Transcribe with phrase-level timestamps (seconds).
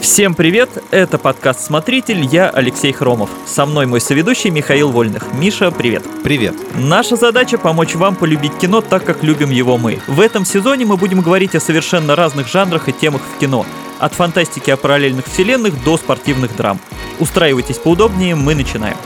[0.00, 3.30] Всем привет, это подкаст «Смотритель», я Алексей Хромов.
[3.46, 5.32] Со мной мой соведущий Михаил Вольных.
[5.32, 6.04] Миша, привет.
[6.22, 6.54] Привет.
[6.74, 10.00] Наша задача– помочь вам полюбить кино так, как любим его мы.
[10.06, 13.64] В этом сезоне мы будем говорить о совершенно разных жанрах и темах в кино.
[13.98, 16.78] От фантастики о параллельных вселенных до спортивных драм.
[17.18, 18.96] Устраивайтесь поудобнее, мы начинаем.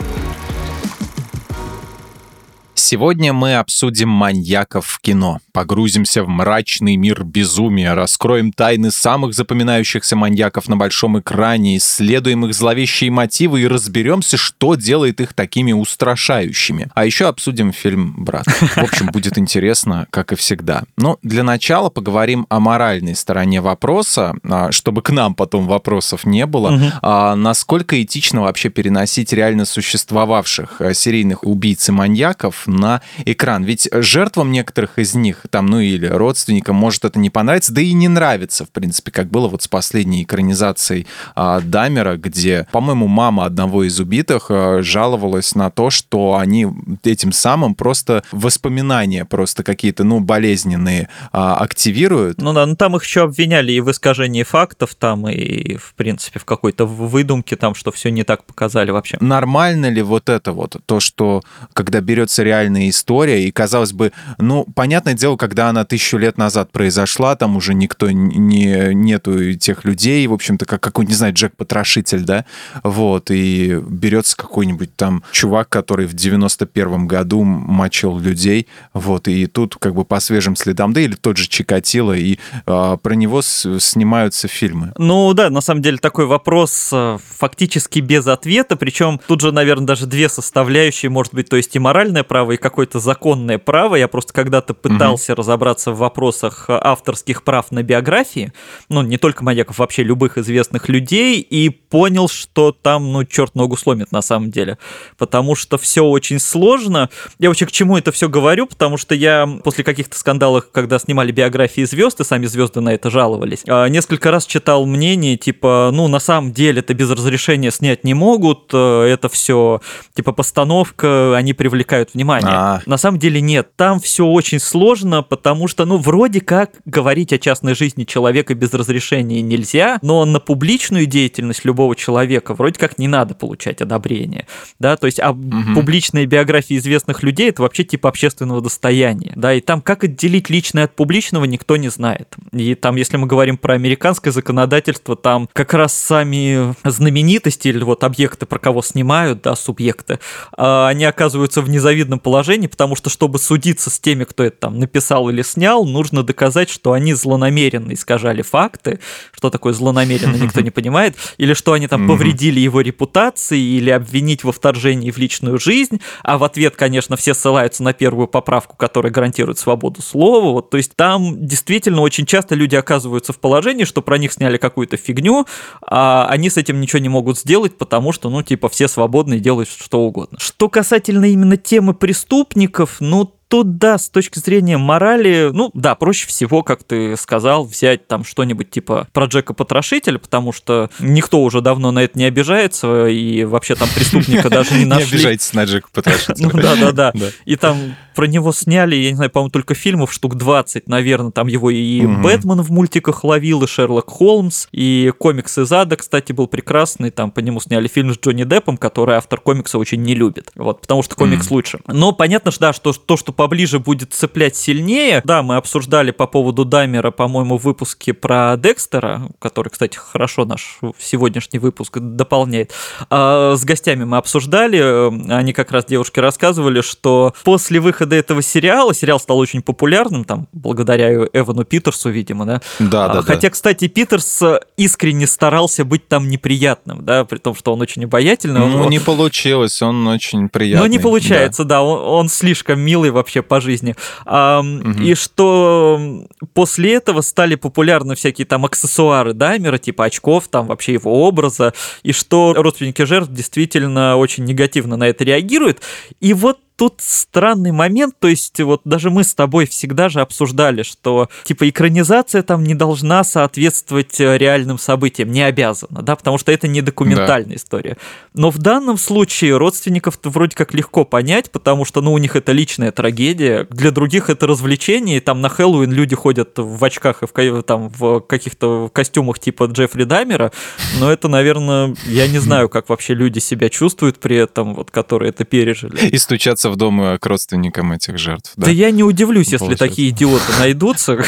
[2.90, 10.16] Сегодня мы обсудим маньяков в кино, погрузимся в мрачный мир безумия, раскроем тайны самых запоминающихся
[10.16, 16.88] маньяков на большом экране, исследуем их зловещие мотивы и разберемся, что делает их такими устрашающими.
[16.94, 18.46] А еще обсудим фильм «Брат».
[18.46, 20.84] В общем, будет интересно, как и всегда.
[20.96, 26.46] Но для начала поговорим о моральной стороне вопроса, а, чтобы к нам потом вопросов не
[26.46, 26.74] было.
[26.74, 26.84] Угу.
[27.02, 33.64] А насколько этично вообще переносить реально существовавших а, серийных убийц и маньяков на экран.
[33.64, 37.92] Ведь жертвам некоторых из них, там, ну или родственникам, может это не понравиться, да и
[37.92, 43.44] не нравится, в принципе, как было вот с последней экранизацией а, Дамера, где, по-моему, мама
[43.44, 46.66] одного из убитых а, жаловалась на то, что они
[47.04, 52.40] этим самым просто воспоминания просто какие-то, ну, болезненные а, активируют.
[52.40, 56.38] Ну да, ну там их еще обвиняли и в искажении фактов, там, и, в принципе,
[56.38, 59.16] в какой-то выдумке, там, что все не так показали вообще.
[59.20, 64.12] Нормально ли вот это вот, то, что когда берется реально реальная история, и, казалось бы,
[64.38, 69.84] ну, понятное дело, когда она тысячу лет назад произошла, там уже никто не, нету тех
[69.84, 72.44] людей, в общем-то, как какой-нибудь, не знаю, Джек-потрошитель, да,
[72.82, 79.76] вот, и берется какой-нибудь там чувак, который в 91-м году мочил людей, вот, и тут
[79.76, 83.80] как бы по свежим следам, да, или тот же Чикатило, и а, про него с,
[83.80, 84.92] снимаются фильмы.
[84.98, 89.86] Ну, да, на самом деле такой вопрос а, фактически без ответа, причем тут же, наверное,
[89.86, 93.96] даже две составляющие, может быть, то есть и моральное право, и какое-то законное право.
[93.96, 95.40] Я просто когда-то пытался угу.
[95.40, 98.52] разобраться в вопросах авторских прав на биографии,
[98.88, 103.76] ну, не только маньяков, вообще любых известных людей, и понял, что там, ну, черт ногу
[103.76, 104.78] сломит на самом деле.
[105.16, 107.10] Потому что все очень сложно.
[107.38, 111.32] Я вообще к чему это все говорю, потому что я после каких-то скандалов, когда снимали
[111.32, 116.08] биографии звезд, и сами звезды на это жаловались, а, несколько раз читал мнение, типа, ну,
[116.08, 119.80] на самом деле это без разрешения снять не могут, э, это все,
[120.14, 122.47] типа, постановка, они привлекают внимание.
[122.48, 122.80] А.
[122.86, 127.38] На самом деле нет, там все очень сложно, потому что, ну, вроде как говорить о
[127.38, 133.08] частной жизни человека без разрешения нельзя, но на публичную деятельность любого человека вроде как не
[133.08, 134.46] надо получать одобрение,
[134.78, 135.74] да, то есть а угу.
[135.74, 140.84] публичные биографии известных людей это вообще типа общественного достояния, да, и там как отделить личное
[140.84, 142.34] от публичного никто не знает.
[142.52, 148.04] И там, если мы говорим про американское законодательство, там как раз сами знаменитости или вот
[148.04, 150.18] объекты, про кого снимают, да, субъекты,
[150.56, 154.78] а, они оказываются в незавидном положении потому что, чтобы судиться с теми, кто это там
[154.78, 159.00] написал или снял, нужно доказать, что они злонамеренно искажали факты,
[159.32, 164.44] что такое злонамеренно, никто не понимает, или что они там повредили его репутации, или обвинить
[164.44, 169.10] во вторжении в личную жизнь, а в ответ, конечно, все ссылаются на первую поправку, которая
[169.10, 174.02] гарантирует свободу слова, вот, то есть там действительно очень часто люди оказываются в положении, что
[174.02, 175.46] про них сняли какую-то фигню,
[175.80, 179.40] а они с этим ничего не могут сделать, потому что, ну, типа, все свободны и
[179.40, 180.38] делают что угодно.
[180.38, 185.94] Что касательно именно темы преступления, преступников, ну, тут, да, с точки зрения морали, ну, да,
[185.94, 191.42] проще всего, как ты сказал, взять там что-нибудь типа про Джека Потрошителя, потому что никто
[191.42, 195.06] уже давно на это не обижается, и вообще там преступника даже не нашли.
[195.06, 196.50] Не обижайтесь на Джека Потрошителя.
[196.52, 197.12] Да-да-да.
[197.44, 201.46] И там про него сняли, я не знаю, по-моему, только фильмов штук 20, наверное, там
[201.46, 206.48] его и Бэтмен в мультиках ловил, и Шерлок Холмс, и комикс из ада, кстати, был
[206.48, 210.50] прекрасный, там по нему сняли фильм с Джонни Деппом, который автор комикса очень не любит,
[210.56, 211.78] вот, потому что комикс лучше.
[211.86, 215.22] Но понятно, что да, что то, что поближе будет цеплять сильнее.
[215.24, 220.80] Да, мы обсуждали по поводу Даймера, по-моему, в выпуске про Декстера, который, кстати, хорошо наш
[220.98, 222.72] сегодняшний выпуск дополняет.
[223.10, 228.92] А с гостями мы обсуждали, они как раз девушки рассказывали, что после выхода этого сериала,
[228.92, 232.60] сериал стал очень популярным, там, благодаря Эвану Питерсу, видимо, да?
[232.80, 233.50] Да, да, Хотя, да.
[233.50, 234.42] кстати, Питерс
[234.76, 238.58] искренне старался быть там неприятным, да, при том, что он очень обаятельный.
[238.58, 238.90] Ну, он...
[238.90, 240.88] не получилось, он очень приятный.
[240.88, 243.94] Ну, не получается, да, да он, он слишком милый вообще вообще по жизни.
[244.24, 245.02] А, угу.
[245.02, 251.26] И что после этого стали популярны всякие там аксессуары Даймера, типа очков, там вообще его
[251.26, 255.80] образа, и что родственники жертв действительно очень негативно на это реагируют.
[256.20, 260.84] И вот тут странный момент, то есть вот даже мы с тобой всегда же обсуждали,
[260.84, 266.52] что типа экранизация там не должна соответствовать э, реальным событиям, не обязана, да, потому что
[266.52, 267.56] это не документальная да.
[267.56, 267.96] история.
[268.32, 272.52] Но в данном случае родственников вроде как легко понять, потому что, ну, у них это
[272.52, 277.48] личная трагедия, для других это развлечение, и там на Хэллоуин люди ходят в очках и
[277.50, 280.52] в, там, в каких-то костюмах типа Джеффри Дамера,
[281.00, 285.30] но это, наверное, я не знаю, как вообще люди себя чувствуют при этом, вот, которые
[285.30, 286.06] это пережили.
[286.06, 288.52] И стучаться в дом к родственникам этих жертв.
[288.56, 291.18] Да, да я не удивлюсь, если такие идиоты найдутся.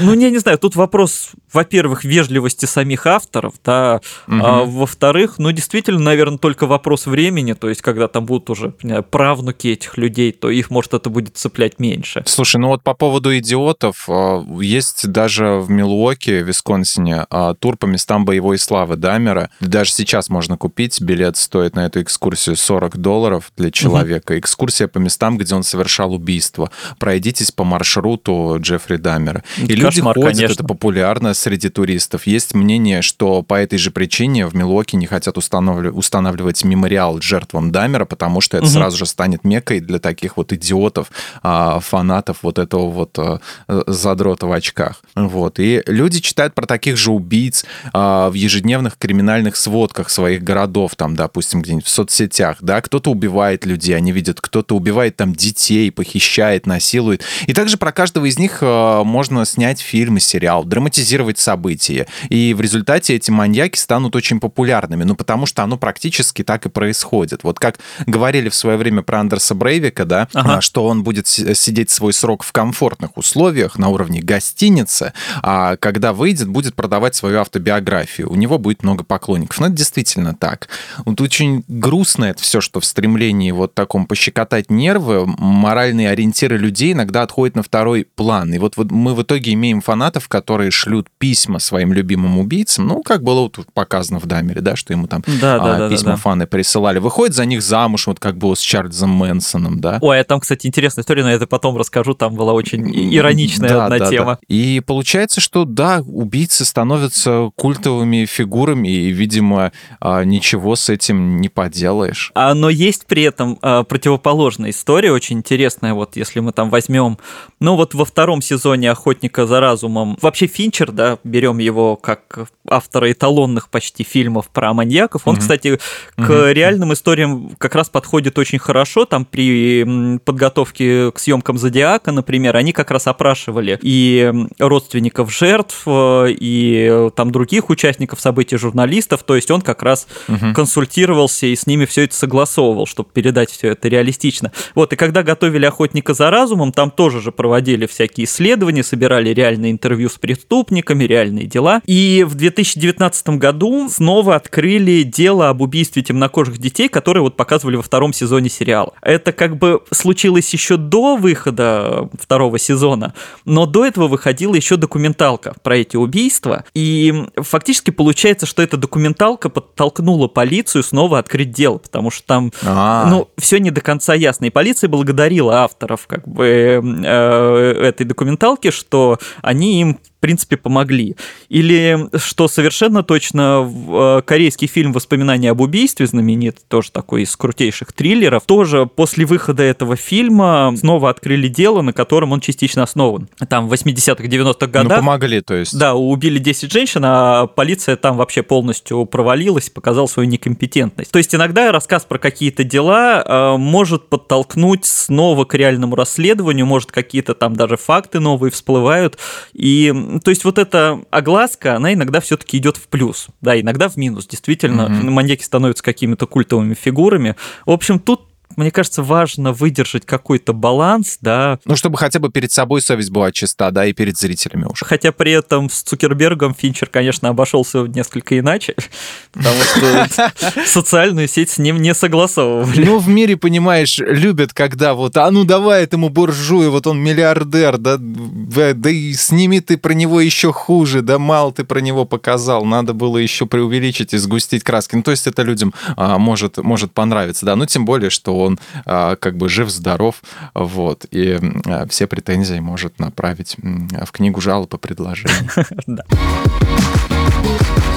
[0.00, 6.00] Ну, я не знаю, тут вопрос, во-первых, вежливости самих авторов, да, а во-вторых, ну, действительно,
[6.00, 8.74] наверное, только вопрос времени, то есть, когда там будут уже
[9.10, 12.22] правнуки этих людей, то их, может, это будет цеплять меньше.
[12.26, 17.86] Слушай, ну вот по поводу идиотов, а, есть даже в Милуоке, Висконсине, а, тур по
[17.86, 19.50] местам боевой славы Дамера.
[19.60, 24.33] Даже сейчас можно купить, билет стоит на эту экскурсию 40 долларов для человека.
[24.38, 26.70] Экскурсия по местам, где он совершал убийство.
[26.98, 29.42] Пройдитесь по маршруту Джеффри Даммера.
[29.56, 30.52] И Кошмар, люди ходят, конечно.
[30.54, 32.26] это популярно среди туристов.
[32.26, 37.70] Есть мнение, что по этой же причине в Милуоке не хотят устанавливать, устанавливать мемориал жертвам
[37.70, 38.72] Даммера, потому что это угу.
[38.72, 41.10] сразу же станет мекой для таких вот идиотов,
[41.42, 43.40] а, фанатов вот этого вот а,
[43.86, 45.02] задрота в очках.
[45.14, 45.58] Вот.
[45.58, 51.14] И люди читают про таких же убийц а, в ежедневных криминальных сводках своих городов, там,
[51.14, 56.66] допустим, где-нибудь в соцсетях, да, кто-то убивает людей, они видят, кто-то убивает там детей, похищает,
[56.66, 57.22] насилует.
[57.46, 62.06] И также про каждого из них можно снять фильм и сериал, драматизировать события.
[62.28, 66.68] И в результате эти маньяки станут очень популярными, ну, потому что оно практически так и
[66.68, 67.44] происходит.
[67.44, 70.60] Вот как говорили в свое время про Андерса Брейвика, да, ага.
[70.60, 75.12] что он будет сидеть свой срок в комфортных условиях на уровне гостиницы,
[75.42, 78.30] а когда выйдет, будет продавать свою автобиографию.
[78.30, 79.60] У него будет много поклонников.
[79.60, 80.68] Но это действительно так.
[81.04, 86.92] Вот очень грустно это все, что в стремлении вот таком пощекотать нервы, моральные ориентиры людей
[86.92, 88.52] иногда отходят на второй план.
[88.54, 93.02] И вот, вот мы в итоге имеем фанатов, которые шлют письма своим любимым убийцам, ну,
[93.02, 96.16] как было вот показано в Дамере, да, что ему там да, а, да, письма да,
[96.16, 96.16] да.
[96.16, 96.98] фаны присылали.
[96.98, 99.98] Выходит за них замуж, вот как было с Чарльзом Мэнсоном, да.
[100.00, 102.84] Ой, а там, кстати, интересная история, но я это потом расскажу, там была очень
[103.14, 104.32] ироничная да, одна да, тема.
[104.32, 104.38] Да.
[104.48, 111.48] И получается, что да, убийцы становятся культовыми фигурами, и, видимо, а, ничего с этим не
[111.48, 112.30] поделаешь.
[112.34, 117.16] А, но есть при этом а, противоположная история, очень интересная, вот если мы там возьмем,
[117.60, 123.12] ну вот во втором сезоне «Охотника за разумом», вообще Финчер, да, берем его как автора
[123.12, 125.42] эталонных почти фильмов про маньяков, он, угу.
[125.42, 125.78] кстати,
[126.16, 126.48] к угу.
[126.48, 132.72] реальным историям как раз подходит очень хорошо, там при подготовке к съемкам «Зодиака», например, они
[132.72, 139.52] как раз опрашивали и родственников жертв, э, и там других участников событий, журналистов, то есть
[139.52, 140.52] он как раз угу.
[140.52, 144.52] консультировался и с ними все это согласовывал, чтобы передать все это реалистично.
[144.74, 149.72] Вот, и когда готовили «Охотника за разумом», там тоже же проводили всякие исследования, собирали реальные
[149.72, 151.82] интервью с преступниками, реальные дела.
[151.86, 157.82] И в 2019 году снова открыли дело об убийстве темнокожих детей, которые вот показывали во
[157.82, 158.92] втором сезоне сериала.
[159.02, 163.14] Это как бы случилось еще до выхода второго сезона,
[163.44, 169.48] но до этого выходила еще документалка про эти убийства, и фактически получается, что эта документалка
[169.48, 173.10] подтолкнула полицию снова открыть дело, потому что там, А-а-а.
[173.10, 178.70] ну, все не до конца ясно, и полиция благодарила авторов как бы э, этой документалки,
[178.70, 181.16] что они им принципе, помогли.
[181.50, 187.92] Или, что совершенно точно, э, корейский фильм «Воспоминания об убийстве», знаменит, тоже такой из крутейших
[187.92, 193.28] триллеров, тоже после выхода этого фильма снова открыли дело, на котором он частично основан.
[193.50, 194.98] Там в 80-х, 90-х годах...
[194.98, 195.78] Ну, помогли, то есть.
[195.78, 201.10] Да, убили 10 женщин, а полиция там вообще полностью провалилась, показала свою некомпетентность.
[201.10, 206.92] То есть иногда рассказ про какие-то дела э, может подтолкнуть снова к реальному расследованию, может
[206.92, 209.18] какие-то там даже факты новые всплывают,
[209.52, 209.92] и
[210.22, 214.26] то есть вот эта огласка, она иногда все-таки идет в плюс, да, иногда в минус.
[214.26, 215.10] Действительно, mm-hmm.
[215.10, 217.36] маньяки становятся какими-то культовыми фигурами.
[217.66, 221.58] В общем, тут мне кажется, важно выдержать какой-то баланс, да.
[221.64, 224.82] Ну, чтобы хотя бы перед собой совесть была чиста, да, и перед зрителями уж.
[224.82, 228.74] Хотя при этом с Цукербергом Финчер, конечно, обошелся несколько иначе,
[229.32, 232.84] потому что социальную сеть с ним не согласовывали.
[232.84, 237.78] Ну, в мире, понимаешь, любят, когда вот, а ну давай этому буржую, вот он миллиардер,
[237.78, 242.64] да, да и сними ты про него еще хуже, да мало ты про него показал,
[242.64, 244.96] надо было еще преувеличить и сгустить краски.
[244.96, 248.58] Ну, то есть это людям а, может, может понравиться, да, ну, тем более, что он
[248.86, 250.22] а, как бы жив-здоров,
[250.54, 255.48] вот, и а, все претензии может направить в книгу жалоб и предложений.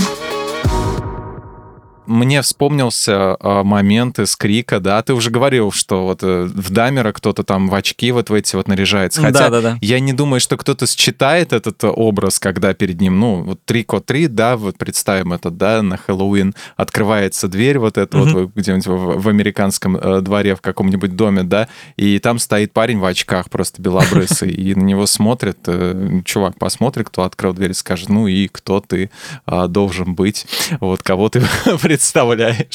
[2.12, 7.12] мне вспомнился э, момент из Крика, да, ты уже говорил, что вот э, в Дамера
[7.12, 9.20] кто-то там в очки вот в эти вот наряжается.
[9.22, 9.78] Хотя Да, да, да.
[9.80, 14.28] я не думаю, что кто-то считает этот образ, когда перед ним, ну, вот Трико 3,
[14.28, 18.32] да, вот представим это, да, на Хэллоуин открывается дверь вот эта Мгм.
[18.32, 22.98] вот где-нибудь в, в американском э, дворе в каком-нибудь доме, да, и там стоит парень
[22.98, 28.08] в очках просто белобрысый, и на него смотрит, э, чувак посмотрит, кто открыл дверь скажет,
[28.08, 29.10] ну и кто ты
[29.46, 30.46] а, должен быть,
[30.80, 31.40] вот кого ты
[31.82, 32.01] представляешь.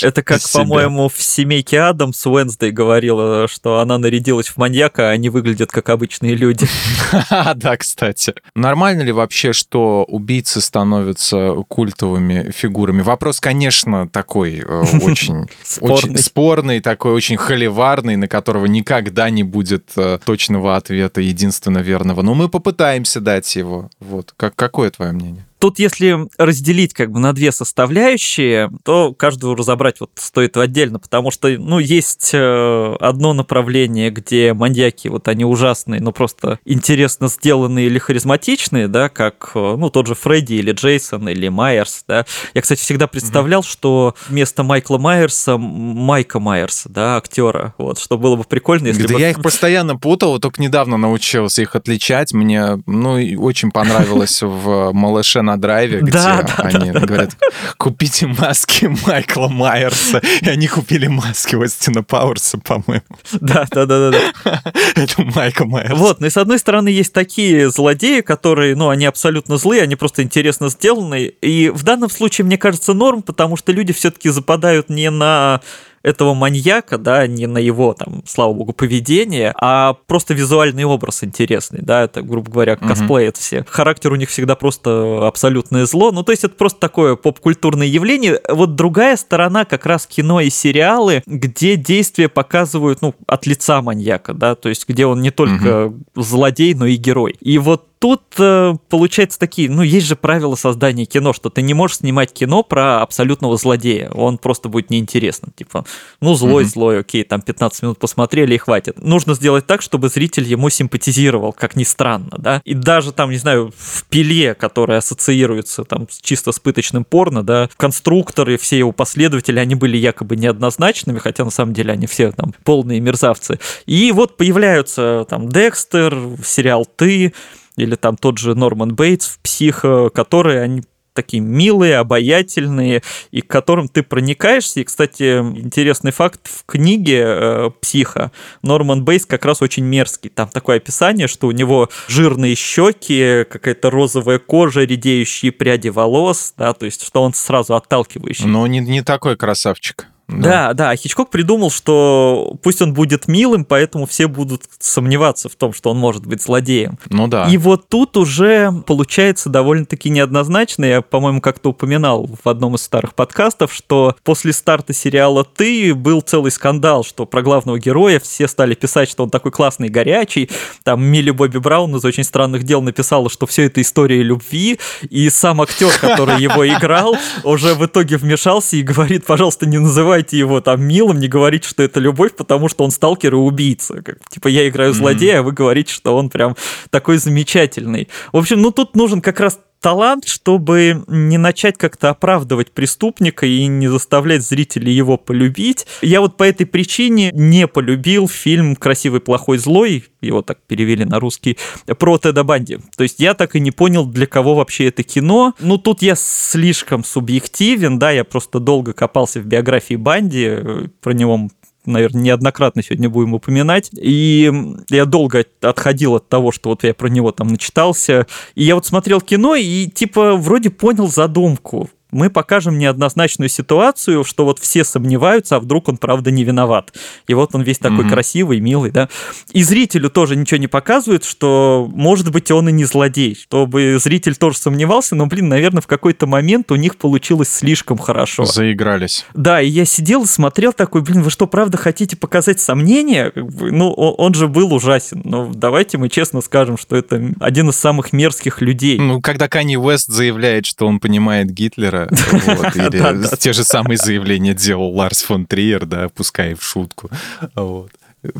[0.01, 5.29] Это как, по-моему, в «Семейке Адамс» Уэнсдей говорила, что она нарядилась в маньяка, а они
[5.29, 6.67] выглядят как обычные люди.
[7.55, 8.33] Да, кстати.
[8.55, 13.01] Нормально ли вообще, что убийцы становятся культовыми фигурами?
[13.01, 16.79] Вопрос, конечно, такой э, очень Спорный.
[16.81, 22.21] такой очень холиварный, на которого никогда не будет э, точного ответа, единственно верного.
[22.21, 23.89] Но мы попытаемся дать его.
[23.99, 24.33] Вот.
[24.37, 25.46] Как, какое твое мнение?
[25.59, 31.31] Тут, если разделить как бы на две составляющие, то каждую разобрать вот стоит отдельно, потому
[31.31, 37.87] что, ну, есть э, одно направление, где маньяки, вот они ужасные, но просто интересно сделанные
[37.87, 42.25] или харизматичные, да, как, э, ну, тот же Фредди или Джейсон или Майерс, да.
[42.53, 48.35] Я, кстати, всегда представлял, что вместо Майкла Майерса Майка Майерса, да, актера, вот, что было
[48.35, 49.19] бы прикольно, если да бы...
[49.19, 52.33] я их постоянно путал, только недавно научился их отличать.
[52.33, 57.35] Мне, ну, очень понравилось в «Малыше на драйве», где Да, да, они говорят,
[57.77, 60.21] купите маски Майкла Майерса.
[60.41, 63.03] И они купили маски Остина Пауэрса, по-моему.
[63.33, 64.61] Да, да, да, да, да.
[64.95, 65.97] Это Майка Майерс.
[65.97, 69.95] Вот, ну и с одной стороны есть такие злодеи, которые, ну, они абсолютно злые, они
[69.95, 71.25] просто интересно сделаны.
[71.41, 75.61] И в данном случае, мне кажется, норм, потому что люди все-таки западают не на
[76.03, 81.79] этого маньяка, да, не на его, там, слава богу, поведение, а просто визуальный образ интересный,
[81.81, 83.65] да, это, грубо говоря, косплеят все.
[83.67, 88.39] Характер у них всегда просто абсолютное зло, ну, то есть это просто такое поп-культурное явление.
[88.49, 94.33] Вот другая сторона как раз кино и сериалы, где действия показывают, ну, от лица маньяка,
[94.33, 97.35] да, то есть где он не только злодей, но и герой.
[97.39, 101.73] И вот тут э, получается такие, ну, есть же правила создания кино, что ты не
[101.73, 105.85] можешь снимать кино про абсолютного злодея, он просто будет неинтересным, типа,
[106.21, 106.71] ну, злой, Мгм.
[106.71, 109.01] злой, окей, там 15 минут посмотрели и хватит.
[109.03, 113.37] Нужно сделать так, чтобы зритель ему симпатизировал, как ни странно, да, и даже там, не
[113.37, 119.59] знаю, в пиле, которая ассоциируется там чисто с пыточным порно, да, конструкторы, все его последователи,
[119.59, 123.59] они были якобы неоднозначными, хотя на самом деле они все там полные мерзавцы.
[123.85, 127.33] И вот появляются там Декстер, сериал «Ты»,
[127.77, 130.83] или там тот же Норман Бейтс в «Психо», которые они
[131.17, 134.81] такие милые, обаятельные, и к которым ты проникаешься.
[134.81, 138.31] И, кстати, интересный факт, в книге э, «Психо»
[138.61, 140.29] Норман Бейтс как раз очень мерзкий.
[140.29, 146.73] Там такое описание, что у него жирные щеки, какая-то розовая кожа, редеющие пряди волос, да,
[146.73, 148.45] то есть что он сразу отталкивающий.
[148.45, 150.05] Но не, не такой красавчик.
[150.27, 155.55] Да, да, а Хичкок придумал, что пусть он будет милым, поэтому все будут сомневаться в
[155.55, 156.99] том, что он может быть злодеем.
[157.09, 157.45] Ну да.
[157.45, 160.83] И вот тут уже получается довольно-таки неоднозначно.
[160.83, 166.19] Я, по-моему, как-то упоминал в одном из старых подкастов, что после старта сериала «Ты» был
[166.21, 170.49] целый скандал, что про главного героя все стали писать, что он такой классный, горячий.
[170.83, 174.79] Там Милли Бобби Браун из «Очень странных дел» написала, что все это история любви,
[175.09, 179.77] и сам актер, который его играл, уже в итоге вмешался и говорит, пожалуйста, не
[180.17, 184.01] называйте его там милым, не говорите, что это любовь, потому что он сталкер и убийца.
[184.01, 186.55] Как, типа, я играю злодея, а вы говорите, что он прям
[186.89, 188.07] такой замечательный.
[188.33, 193.67] В общем, ну тут нужен как раз талант, чтобы не начать как-то оправдывать преступника и
[193.67, 195.85] не заставлять зрителей его полюбить.
[196.01, 201.19] Я вот по этой причине не полюбил фильм «Красивый, плохой, злой», его так перевели на
[201.19, 201.57] русский,
[201.99, 202.79] про Теда Банди.
[202.95, 205.53] То есть я так и не понял, для кого вообще это кино.
[205.59, 211.13] Ну, тут я слишком субъективен, да, я просто долго копался в биографии Банди, э, про
[211.13, 211.49] него
[211.87, 213.89] наверное, неоднократно сегодня будем упоминать.
[213.93, 214.51] И
[214.89, 218.27] я долго отходил от того, что вот я про него там начитался.
[218.55, 221.89] И я вот смотрел кино и типа вроде понял задумку.
[222.11, 226.93] Мы покажем неоднозначную ситуацию, что вот все сомневаются, а вдруг он правда не виноват.
[227.27, 228.09] И вот он весь такой Мгм.
[228.09, 229.09] красивый, милый, да.
[229.51, 234.35] И зрителю тоже ничего не показывают, что может быть он и не злодей, чтобы зритель
[234.35, 238.45] тоже сомневался, но, блин, наверное, в какой-то момент у них получилось слишком хорошо.
[238.45, 239.25] Заигрались.
[239.33, 243.31] Да, и я сидел и смотрел такой, блин, вы что, правда хотите показать сомнения?
[243.35, 245.21] Ну, он, же был ужасен.
[245.23, 248.97] Но давайте мы честно скажем, что это один из самых мерзких людей.
[248.99, 254.53] Ну, когда Канни Уэст заявляет, что он понимает Гитлера, вот, или те же самые заявления
[254.53, 257.09] делал Ларс фон Триер, да, пускай и в шутку.
[257.55, 257.91] Вот.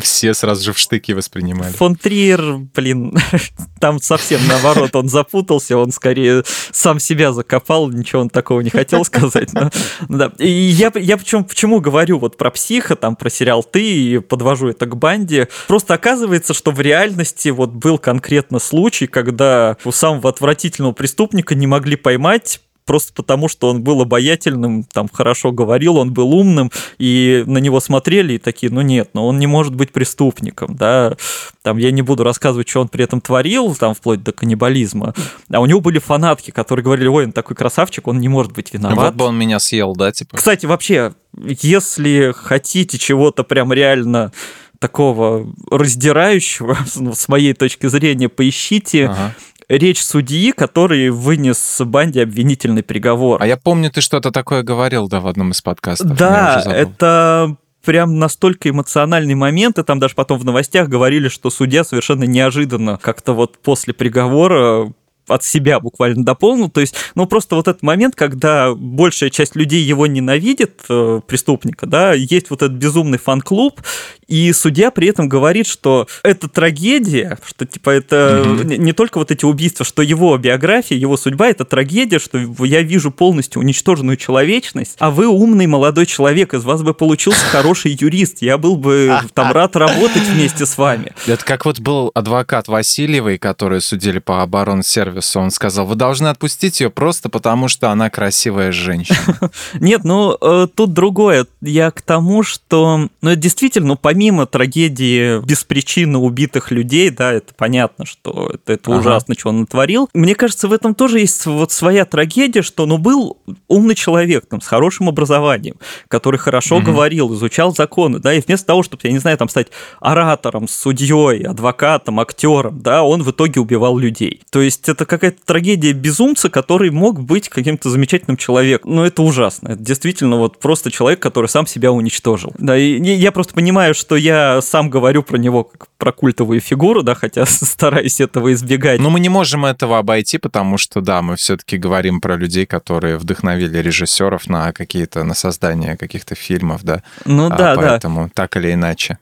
[0.02, 1.72] все сразу же в штыки воспринимали.
[1.74, 3.18] Фон Триер, блин,
[3.80, 9.06] там совсем наоборот, он запутался, он скорее сам себя закопал, ничего он такого не хотел
[9.06, 9.54] сказать.
[9.54, 9.70] Но,
[10.10, 10.32] да.
[10.40, 14.70] И я, я почему, почему говорю вот про психа, там, про сериал «Ты» и подвожу
[14.70, 15.48] это к банде.
[15.68, 21.68] Просто оказывается, что в реальности вот был конкретно случай, когда у самого отвратительного преступника не
[21.68, 27.44] могли поймать просто потому, что он был обаятельным, там хорошо говорил, он был умным, и
[27.46, 31.16] на него смотрели и такие, ну нет, но ну он не может быть преступником, да,
[31.62, 35.14] там я не буду рассказывать, что он при этом творил, там вплоть до каннибализма,
[35.52, 38.74] а у него были фанатки, которые говорили, ой, он такой красавчик, он не может быть
[38.74, 38.98] виноват.
[38.98, 40.38] Вот бы он меня съел, да, типа.
[40.38, 44.32] Кстати, вообще, если хотите чего-то прям реально
[44.80, 46.78] такого раздирающего,
[47.14, 49.34] с моей точки зрения, поищите ага
[49.70, 53.42] речь судьи, который вынес банде обвинительный приговор.
[53.42, 56.16] А я помню, ты что-то такое говорил, да, в одном из подкастов.
[56.18, 61.84] Да, это прям настолько эмоциональный момент, и там даже потом в новостях говорили, что судья
[61.84, 64.92] совершенно неожиданно как-то вот после приговора
[65.28, 66.70] от себя буквально дополнил.
[66.70, 71.86] То есть, ну, просто вот этот момент, когда большая часть людей его ненавидит, э, преступника,
[71.86, 73.82] да, есть вот этот безумный фан-клуб,
[74.28, 78.66] и судья при этом говорит, что это трагедия, что, типа, это mm-hmm.
[78.66, 82.82] не, не только вот эти убийства, что его биография, его судьба— это трагедия, что я
[82.82, 88.42] вижу полностью уничтоженную человечность, а вы умный молодой человек, из вас бы получился хороший юрист,
[88.42, 91.14] я был бы там рад работать вместе с вами.
[91.26, 95.40] Это как вот был адвокат Васильевой, который судили по оборонсервису сервису.
[95.40, 99.52] Он сказал, вы должны отпустить ее просто потому, что она красивая женщина.
[99.80, 101.48] Нет, ну э, тут другое.
[101.62, 107.54] Я к тому, что, ну действительно, ну, помимо трагедии без причины убитых людей, да, это
[107.56, 109.00] понятно, что это, это ага.
[109.00, 110.10] ужасно, что он натворил.
[110.14, 114.62] Мне кажется, в этом тоже есть вот своя трагедия, что, ну, был умный человек, там,
[114.62, 115.76] с хорошим образованием,
[116.08, 116.86] который хорошо угу.
[116.86, 119.68] говорил, изучал законы, да, и вместо того, чтобы, я не знаю, там, стать
[120.00, 124.42] оратором, судьей, адвокатом, актером, да, он в итоге убивал людей.
[124.52, 128.96] То есть это какая-то трагедия безумца, который мог быть каким-то замечательным человеком.
[128.96, 129.70] Но это ужасно.
[129.70, 132.54] Это действительно вот просто человек, который сам себя уничтожил.
[132.58, 137.04] Да, и я просто понимаю, что я сам говорю про него как про культовую фигуру,
[137.04, 139.00] да, хотя стараюсь этого избегать.
[139.00, 143.18] Но мы не можем этого обойти, потому что, да, мы все-таки говорим про людей, которые
[143.18, 147.04] вдохновили режиссеров на какие-то, на создание каких-то фильмов, да.
[147.26, 148.32] Ну да, а, поэтому да.
[148.34, 149.18] так или иначе.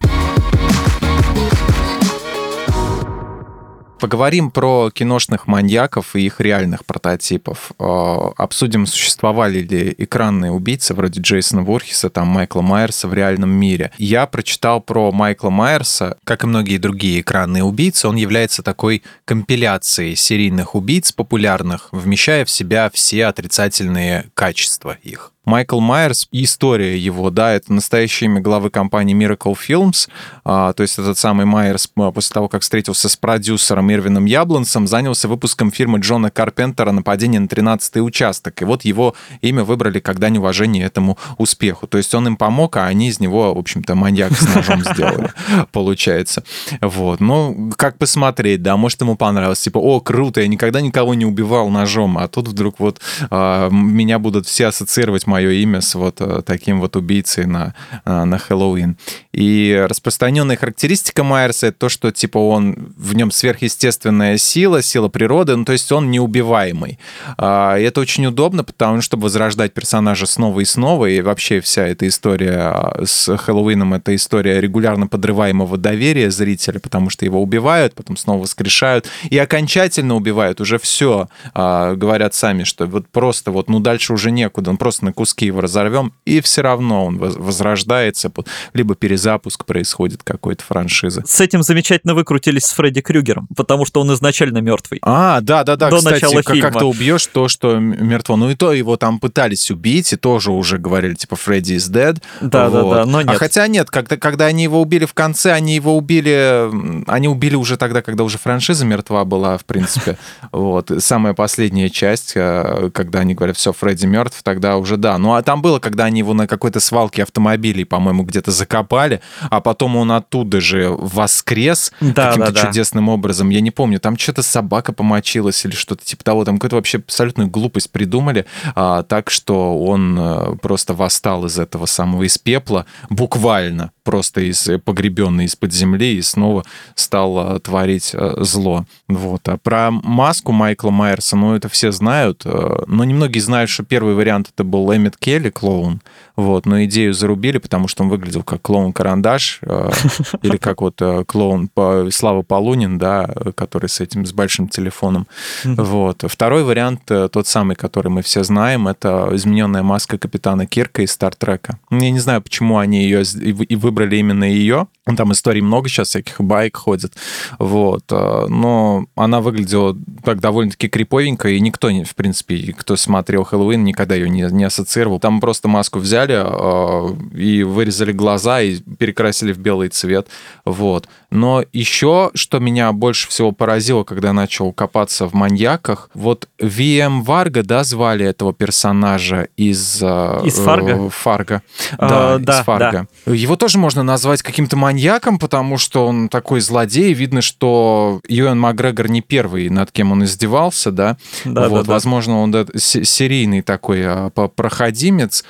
[4.05, 7.71] Поговорим про киношных маньяков и их реальных прототипов.
[7.79, 13.89] Э, обсудим, существовали ли экранные убийцы вроде Джейсона Ворхиса, там Майкла Майерса в реальном мире.
[13.97, 20.15] Я прочитал про Майкла Майерса, как и многие другие экранные убийцы, он является такой компиляцией
[20.15, 25.31] серийных убийц популярных, вмещая в себя все отрицательные качества их.
[25.45, 30.09] Майкл Майерс, история его, да, это настоящее имя главы компании Miracle Films,
[30.43, 34.87] а, то есть этот самый Майерс а, после того, как встретился с продюсером Ирвином Яблонсом,
[34.87, 40.19] занялся выпуском фирмы Джона Карпентера «Нападение на 13-й участок», и вот его имя выбрали как
[40.19, 43.95] дань уважения этому успеху, то есть он им помог, а они из него, в общем-то,
[43.95, 45.31] маньяк с ножом сделали,
[45.71, 46.43] получается.
[46.81, 51.25] Вот, ну, как посмотреть, да, может, ему понравилось, типа, о, круто, я никогда никого не
[51.25, 56.21] убивал ножом, а тут вдруг вот а, меня будут все ассоциировать мое имя с вот
[56.21, 57.73] э, таким вот убийцей на,
[58.05, 58.95] э, на Хэллоуин.
[59.33, 65.57] И распространенная характеристика Майерса— это то, что, типа, он, в нем сверхъестественная сила, сила природы,
[65.57, 66.99] ну, то есть он неубиваемый.
[67.37, 71.59] А, и это очень удобно, потому что, чтобы возрождать персонажа снова и снова, и вообще
[71.59, 77.41] вся эта история а, с Хэллоуином— это история регулярно подрываемого доверия зрителя, потому что его
[77.41, 83.51] убивают, потом снова воскрешают, и окончательно убивают, уже все, а, говорят сами, что вот просто
[83.51, 87.17] вот, ну, дальше уже некуда, он просто на куски его разорвем, и все равно он
[87.17, 88.31] возрождается,
[88.73, 91.23] либо перезапуск происходит какой-то франшизы.
[91.25, 94.99] С этим замечательно выкрутились с Фредди Крюгером, потому что он изначально мертвый.
[95.01, 95.89] А, да, да, да.
[95.89, 96.69] До Кстати, начала как, фильма.
[96.69, 98.35] как то убьешь то, что мертво.
[98.35, 102.21] Ну и то его там пытались убить, и тоже уже говорили, типа, Фредди is dead.
[102.41, 102.89] Да, вот.
[102.91, 103.35] да, да, но а нет.
[103.35, 106.69] А хотя нет, когда, когда они его убили в конце, они его убили,
[107.09, 110.19] они убили уже тогда, когда уже франшиза мертва была, в принципе.
[110.51, 110.91] Вот.
[110.99, 115.41] Самая последняя часть, э, когда они говорят, все, Фредди мертв, тогда уже, да, ну а
[115.41, 120.11] там было, когда они его на какой-то свалке автомобилей, по-моему, где-то закопали, а потом он
[120.11, 123.13] оттуда же воскрес да, каким-то да, чудесным да.
[123.13, 123.49] образом.
[123.49, 126.45] Я не помню, там что-то собака помочилась или что-то типа того.
[126.45, 131.85] Там какую-то вообще абсолютную глупость придумали, а, так что он а, просто восстал из этого
[131.85, 136.63] самого, из пепла, буквально просто из погребенный из-под земли и снова
[136.95, 138.85] стал творить зло.
[139.09, 139.49] Вот.
[139.49, 144.51] А про маску Майкла Майерса, ну, это все знают, но немногие знают, что первый вариант
[144.53, 146.01] это был Эммет Келли, клоун,
[146.35, 149.61] вот, но идею зарубили, потому что он выглядел как клоун-карандаш,
[150.41, 151.69] или как вот клоун
[152.11, 155.27] Слава Полунин, да, который с этим, с большим телефоном.
[155.63, 156.23] Вот.
[156.27, 161.79] Второй вариант, тот самый, который мы все знаем, это измененная маска капитана Кирка из Стартрека.
[161.89, 164.87] Я не знаю, почему они ее и выбрали именно ее.
[165.17, 167.13] Там историй много сейчас, всяких байк ходит.
[167.59, 168.03] Вот.
[168.11, 174.15] Э, но она выглядела так довольно-таки криповенько, и никто, в принципе, кто смотрел Хэллоуин, никогда
[174.15, 175.19] ее не, не ассоциировал.
[175.19, 180.27] Там просто маску взяли э, и вырезали глаза и перекрасили в белый цвет.
[180.65, 181.07] Вот.
[181.29, 187.23] Но еще, что меня больше всего поразило, когда я начал копаться в маньяках, вот В.М.
[187.23, 190.01] Варга, да, звали этого персонажа из...
[190.01, 191.09] Э, из Фарго?
[191.09, 191.61] Фарго.
[191.97, 193.07] А, да, да, из Фарго.
[193.25, 193.33] Да.
[193.33, 197.13] Его тоже можно назвать каким-то маньяком, потому что он такой злодей.
[197.13, 201.17] Видно, что Юэн Макгрегор не первый, над кем он издевался, да.
[201.45, 202.39] да вот, да, возможно, да.
[202.39, 205.45] он да, серийный такой а, проходимец.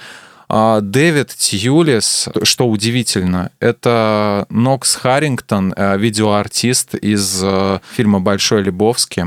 [0.48, 9.24] А, Дэвид Тьюлис, что удивительно, это Нокс Харрингтон, э, видеоартист из э, фильма «Большой Лебовский».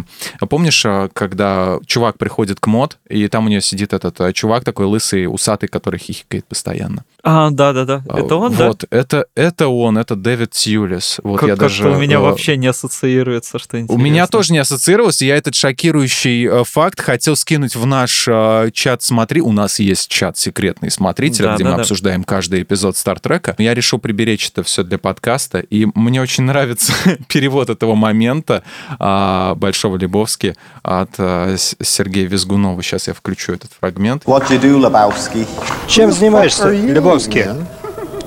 [0.48, 4.86] Помнишь, э, когда чувак приходит к мод, и там у нее сидит этот чувак такой
[4.86, 7.04] лысый, усатый, который хихикает постоянно?
[7.24, 8.68] А, да-да-да, это он, да?
[8.68, 11.20] Вот, это, это он, это Дэвид Тьюлис.
[11.24, 11.90] Вот как, я даже...
[11.90, 13.94] у меня вообще не ассоциируется, что интересно.
[13.94, 18.28] У меня тоже не ассоциировалось, я этот шокирующий факт хотел скинуть в наш
[18.72, 19.40] чат «Смотри».
[19.40, 21.82] У нас есть чат секретный «Смотри» смотрителя, да, где да, мы да.
[21.82, 23.54] обсуждаем каждый эпизод Стартрека.
[23.56, 26.92] Я решил приберечь это все для подкаста, и мне очень нравится
[27.28, 28.62] перевод этого момента
[28.98, 32.82] а, Большого Лебовски от а, Сергея Визгунова.
[32.82, 34.24] Сейчас я включу этот фрагмент.
[34.24, 35.46] What you do, Lebowski?
[35.86, 37.46] Чем занимаешься, Лебовский?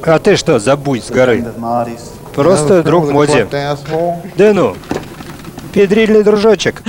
[0.03, 1.45] А ты что, забудь с горы?
[2.33, 3.45] Просто друг Моди.
[3.51, 4.75] Да ну,
[5.73, 6.83] Педрильный дружочек.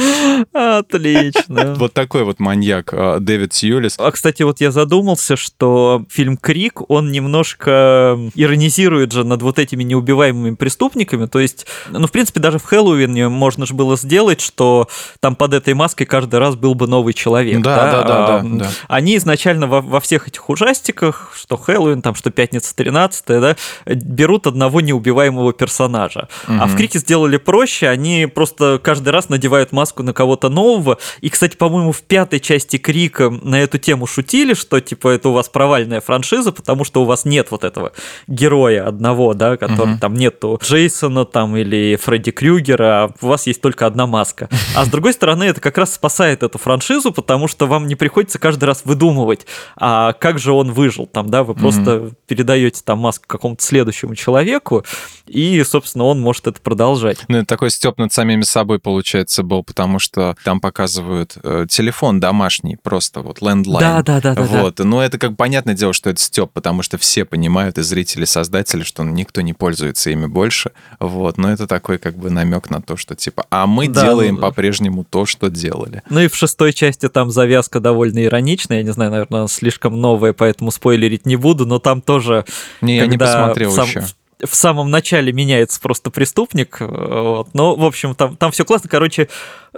[0.53, 1.75] Отлично.
[1.83, 3.97] Вот такой вот маньяк а, Дэвид Сьюлис.
[3.99, 9.83] А, кстати, вот я задумался, что фильм «Крик», он немножко иронизирует же над вот этими
[9.83, 11.27] неубиваемыми преступниками.
[11.27, 14.89] То есть, ну, в принципе, даже в Хэллоуине можно же было сделать, что
[15.21, 17.61] там под этой маской каждый раз был бы новый человек.
[17.63, 18.03] Да, да, да.
[18.03, 18.71] да, да, да.
[18.89, 24.47] Они изначально во, во всех этих ужастиках, что Хэллоуин, там, что Пятница 13 да, берут
[24.47, 26.29] одного неубиваемого персонажа.
[26.49, 26.57] Угу.
[26.61, 30.99] А в «Крике» сделали проще, они просто каждый раз надевают маску на кого-то нового.
[31.21, 35.33] И, кстати, по-моему, в пятой части Крика на эту тему шутили, что, типа, это у
[35.33, 37.93] вас провальная франшиза, потому что у вас нет вот этого
[38.27, 40.01] героя одного, да, который угу.
[40.01, 44.49] там нету Джейсона там или Фредди Крюгера, а у вас есть только одна маска.
[44.77, 48.39] А с другой стороны, это как раз спасает эту франшизу, потому что вам не приходится
[48.39, 52.13] каждый раз выдумывать, а как же он выжил там, да, вы просто угу.
[52.27, 54.85] передаете там маску какому-то следующему человеку,
[55.27, 57.19] и, собственно, он может это продолжать.
[57.29, 61.67] Ну, это такой степ над самими собой собой, получается, был, потому что там показывают э,
[61.69, 64.05] телефон домашний, просто вот лендлайн.
[64.05, 64.41] Да, да, да.
[64.41, 64.77] Вот.
[64.77, 64.89] Да, да.
[64.89, 68.85] Но это как понятное дело, что это степ, потому что все понимают, и зрители, создатели,
[68.85, 70.71] что никто не пользуется ими больше.
[71.01, 71.39] Вот.
[71.39, 74.43] Но это такой как бы намек на то, что типа, а мы да, делаем ну,
[74.43, 76.03] по-прежнему то, что делали.
[76.09, 78.79] Ну и в шестой части там завязка довольно ироничная.
[78.79, 82.45] Я не знаю, наверное, слишком новая, поэтому спойлерить не буду, но там тоже...
[82.81, 83.89] Не, я не посмотрел сам...
[83.89, 84.05] еще
[84.43, 86.79] в самом начале меняется просто преступник.
[86.81, 87.55] Э, вот.
[87.55, 88.89] Но, в общем, там, там все классно.
[88.89, 89.29] Короче,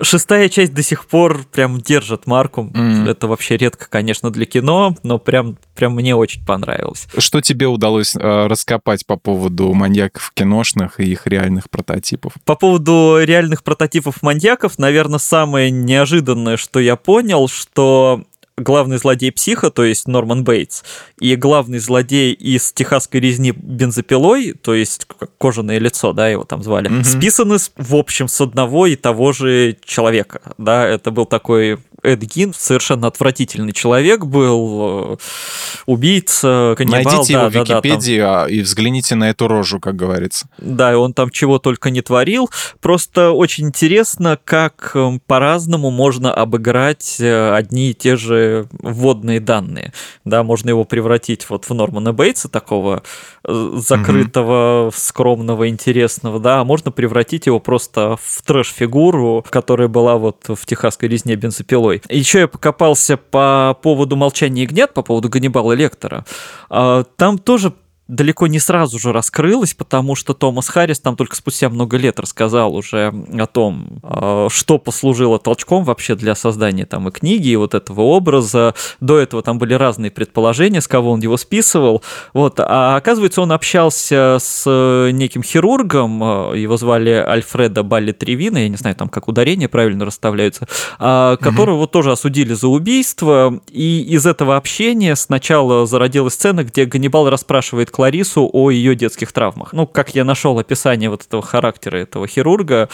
[0.01, 2.71] шестая часть до сих пор прям держит марку.
[2.73, 3.11] Mm.
[3.11, 7.07] Это вообще редко, конечно, для кино, но прям, прям мне очень понравилось.
[7.17, 12.33] Что тебе удалось э, раскопать по поводу маньяков киношных и их реальных прототипов?
[12.45, 18.25] По поводу реальных прототипов маньяков, наверное, самое неожиданное, что я понял, что
[18.57, 20.83] главный злодей психа, то есть Норман Бейтс,
[21.19, 25.07] и главный злодей из техасской резни бензопилой, то есть
[25.39, 27.05] кожаное лицо, да, его там звали, mm-hmm.
[27.05, 32.53] списаны, в общем, с одного и того же человека, да, это был такой Эд Гин
[32.57, 35.17] совершенно отвратительный человек был, э,
[35.87, 37.03] убийца, каннибал.
[37.03, 38.51] Найдите да, его в Википедии да, там...
[38.51, 40.47] и взгляните на эту рожу, как говорится.
[40.59, 42.51] Да, и он там чего только не творил.
[42.81, 49.93] Просто очень интересно, как эм, по-разному можно обыграть э, одни и те же вводные данные.
[50.25, 53.03] Да, можно его превратить вот в Нормана Бейтса, такого
[53.45, 54.95] э, закрытого, mm-hmm.
[54.95, 61.09] скромного, интересного, да, а можно превратить его просто в трэш-фигуру, которая была вот в техасской
[61.09, 62.17] резне бензопилой такой.
[62.17, 66.25] Еще я покопался по поводу «Молчания ягнят», по поводу Ганнибала Лектора.
[66.69, 67.73] А, там тоже
[68.09, 72.75] далеко не сразу же раскрылась, потому что Томас Харрис там только спустя много лет рассказал
[72.75, 77.75] уже о том, э, что послужило толчком вообще для создания там и книги, и вот
[77.75, 78.75] этого образа.
[79.01, 82.03] До этого там были разные предположения, с кого он его списывал.
[82.35, 82.61] Вот.
[82.61, 84.65] А оказывается, он общался с
[85.13, 90.05] неким хирургом, э, его звали Альфреда Балли Тревина, я не знаю, там как ударения правильно
[90.05, 96.65] расставляются, а, которого вот тоже осудили за убийство, и из этого общения сначала зародилась сцена,
[96.65, 99.73] где Ганнибал расспрашивает Кларису о ее детских травмах.
[99.73, 102.89] Ну, как я нашел описание вот этого характера этого хирурга,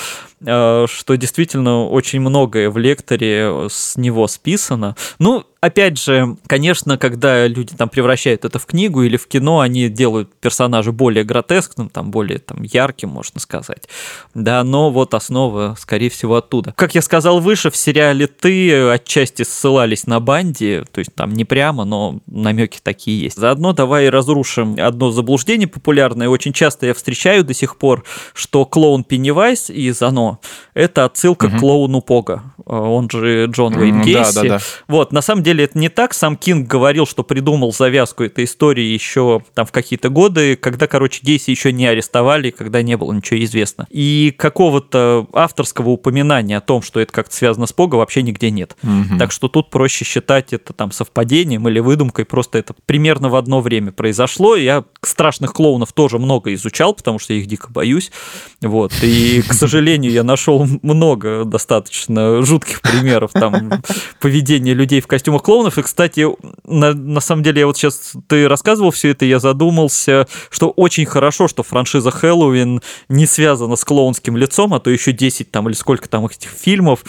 [0.45, 4.97] э, что действительно очень многое в лекторе с него списано.
[5.19, 9.89] Ну, опять же, конечно, когда люди там превращают это в книгу или в кино, они
[9.89, 13.89] делают персонажа более гротескным, там более там ярким, можно сказать.
[14.35, 16.73] Да, но вот основа, скорее всего, оттуда.
[16.77, 21.45] Как я сказал выше, в сериале «Ты» отчасти ссылались на Банди, то есть там не
[21.45, 23.37] прямо, но намеки такие есть.
[23.37, 26.29] Заодно давай разрушим одно заблуждение популярное.
[26.29, 30.41] Очень часто я встречаю до сих пор, что клоун Пеннивайз из «Оно»—
[30.81, 31.57] это отсылка угу.
[31.57, 34.35] к клоуну Пога, он же Джон Уэйн Гейси.
[34.35, 34.59] Да, да, да.
[34.89, 36.15] Вот, на самом деле это не так.
[36.15, 41.21] Сам Кинг говорил, что придумал завязку этой истории еще там в какие-то годы, когда, короче,
[41.23, 43.87] Гейси еще не арестовали, когда не было ничего известно.
[43.91, 48.77] И какого-то авторского упоминания о том, что это как-то связано с Пого, вообще нигде нет.
[48.83, 49.19] Угу.
[49.19, 53.61] Так что тут проще считать это там совпадением или выдумкой, просто это примерно в одно
[53.61, 54.57] время произошло.
[54.57, 58.13] Я страшных клоунов тоже много изучал, потому что я их дико боюсь.
[58.61, 58.93] Вот.
[59.03, 63.83] И, к сожалению, я нашел много достаточно жутких примеров там
[64.21, 65.79] поведения людей в костюмах клоунов.
[65.79, 66.27] И, кстати,
[66.67, 71.07] на, на самом деле, я вот сейчас ты рассказывал все это, я задумался, что очень
[71.07, 75.75] хорошо, что франшиза Хэллоуин не связана с клоунским лицом, а то еще 10 там или
[75.75, 77.05] сколько там этих фильмов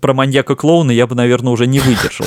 [0.00, 2.26] про маньяка-клоуна я бы, наверное, уже не выдержал.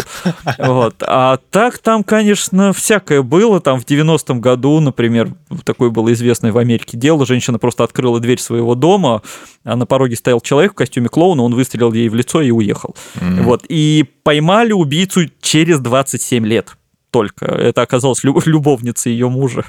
[0.57, 0.95] Вот.
[1.01, 3.59] А так там, конечно, всякое было.
[3.59, 7.25] Там в 90-м году, например, такое было известное в Америке дело.
[7.25, 9.21] Женщина просто открыла дверь своего дома,
[9.63, 12.95] а на пороге стоял человек в костюме клоуна, он выстрелил ей в лицо и уехал.
[13.15, 13.41] Mm-hmm.
[13.43, 13.65] Вот.
[13.69, 16.75] И поймали убийцу через 27 лет
[17.13, 17.45] только.
[17.45, 19.65] Это оказалась любовница ее мужа.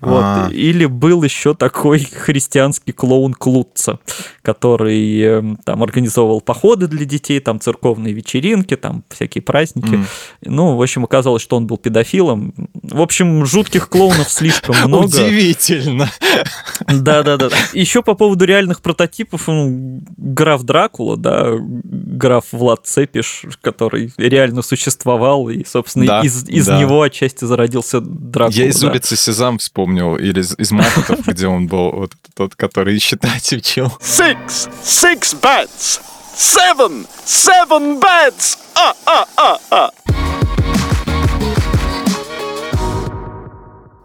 [0.00, 0.22] Вот.
[0.22, 0.48] А.
[0.50, 3.98] Или был еще такой христианский клоун Клутца,
[4.42, 9.94] который эм, там организовывал походы для детей, там церковные вечеринки, там всякие праздники.
[9.94, 10.04] Mm.
[10.44, 12.54] Ну, в общем, оказалось, что он был педофилом.
[12.74, 15.06] В общем, жутких клоунов слишком много.
[15.06, 16.08] Удивительно.
[16.86, 17.48] Да-да-да.
[17.72, 25.48] Еще по поводу реальных прототипов, ну, граф Дракула, да, граф Влад Цепиш, который реально существовал,
[25.48, 26.80] и, собственно, да, из, из да.
[26.80, 28.54] него отчасти зародился Дракула.
[28.54, 28.90] Я из да.
[28.90, 33.86] улицы Сезам вспомнил, или из, из Маппетов, где он был, вот тот, который считать учил.
[34.00, 34.70] Six!
[34.82, 36.00] Six beds!
[36.36, 37.06] Seven!
[37.24, 38.58] Seven beds!
[38.74, 40.27] А, а, а, а!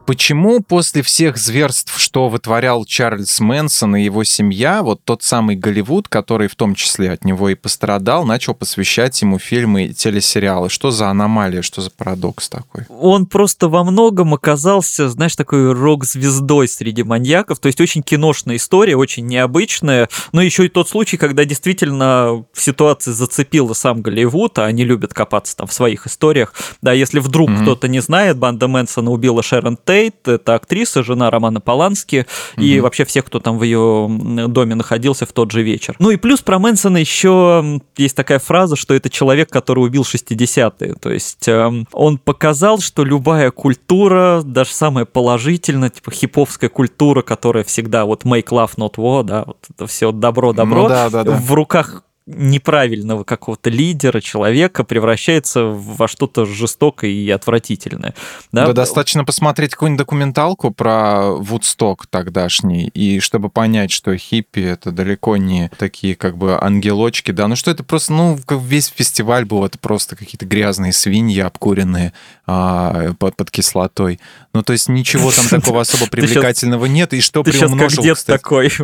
[0.05, 6.09] Почему после всех зверств, что вытворял Чарльз Мэнсон и его семья, вот тот самый Голливуд,
[6.09, 10.69] который в том числе от него и пострадал, начал посвящать ему фильмы и телесериалы?
[10.69, 12.83] Что за аномалия, что за парадокс такой?
[12.89, 18.97] Он просто во многом оказался, знаешь, такой рок-звездой среди маньяков, то есть очень киношная история,
[18.97, 24.65] очень необычная, но еще и тот случай, когда действительно в ситуации зацепила сам Голливуд, а
[24.65, 26.53] они любят копаться там в своих историях.
[26.81, 27.61] Да, если вдруг mm-hmm.
[27.61, 32.25] кто-то не знает, банда Мэнсона убила Шерон Т Тейт, это актриса, жена Романа Полански,
[32.57, 32.65] угу.
[32.65, 34.07] и вообще всех, кто там в ее
[34.47, 35.95] доме находился в тот же вечер.
[35.99, 40.95] Ну и плюс про Мэнсона еще есть такая фраза, что это человек, который убил 60-е.
[40.95, 47.63] То есть э, он показал, что любая культура, даже самая положительная, типа хиповская культура, которая
[47.63, 51.37] всегда вот make love not war, да, вот это все добро-добро, ну, да, да, да.
[51.37, 58.13] в руках неправильного какого-то лидера, человека превращается во что-то жестокое и отвратительное.
[58.51, 64.91] Да, да достаточно посмотреть какую-нибудь документалку про Вудсток тогдашний, и чтобы понять, что хиппи— это
[64.91, 69.65] далеко не такие как бы ангелочки, да, ну что это просто, ну, весь фестиваль был,
[69.65, 72.13] это просто какие-то гразные свиньи обкуренные
[72.45, 74.19] а, под, под кислотой.
[74.53, 78.71] Ну, то есть ничего там такого особо привлекательного нет, и что приумножил, такой.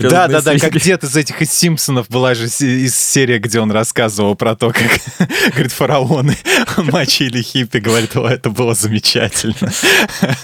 [0.00, 2.48] Да, да, да, как дед из этих из Симпсонов была же
[2.82, 5.00] из серии, где он рассказывал про то, как,
[5.52, 6.36] говорит, фараоны
[6.76, 9.72] мочили хиппи, говорит, о, это было замечательно.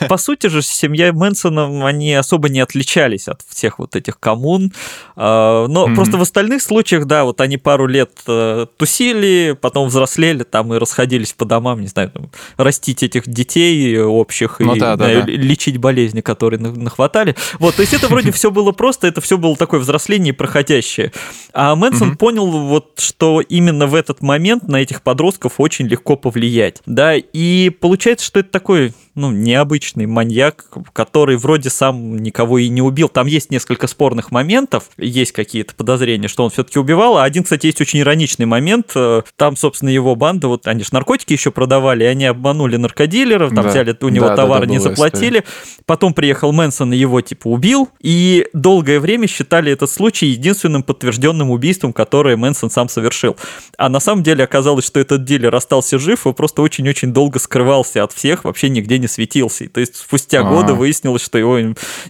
[0.09, 4.73] По сути же, семья Мэнсона, они особо не отличались от всех вот этих коммун,
[5.17, 5.95] а, но mm-hmm.
[5.95, 10.79] просто в остальных случаях, да, вот они пару лет э, тусили, потом взрослели там и
[10.79, 15.23] расходились по домам, не знаю, там, растить этих детей общих ну, и да, да, да.
[15.27, 17.35] лечить болезни, которые нахватали.
[17.59, 21.13] Вот, то есть это вроде все было просто, это все было такое взросление проходящее.
[21.53, 26.17] А Мэнсон mm-hmm понял, вот, что именно в этот момент на этих подростков очень легко
[26.17, 26.83] повлиять.
[26.87, 32.81] Да, и получается, что это такой ну, необычный маньяк, который вроде сам никого и не
[32.81, 33.09] убил.
[33.09, 37.19] Там есть несколько спорных моментов, есть какие-то подозрения, что он все-таки убивал.
[37.19, 38.93] А один, кстати, есть очень ироничный момент.
[38.95, 43.65] Э, там, собственно, его банда, вот они же наркотики еще продавали, они обманули наркодилеров, там
[43.65, 43.71] да.
[43.71, 45.39] взяли у него да, товар, да, да, не заплатили.
[45.39, 45.45] История.
[45.85, 47.89] Потом приехал Мэнсон и его, типа, убил.
[48.01, 53.37] И долгое время считали этот случай единственным подтвержденным убийством, которое Мэнсон сам совершил.
[53.77, 58.03] А на самом деле оказалось, что этот дилер остался жив и просто очень-очень долго скрывался
[58.03, 59.63] от всех, вообще нигде не светился.
[59.63, 60.51] И, то есть спустя А-а-а.
[60.51, 61.61] годы выяснилось, что его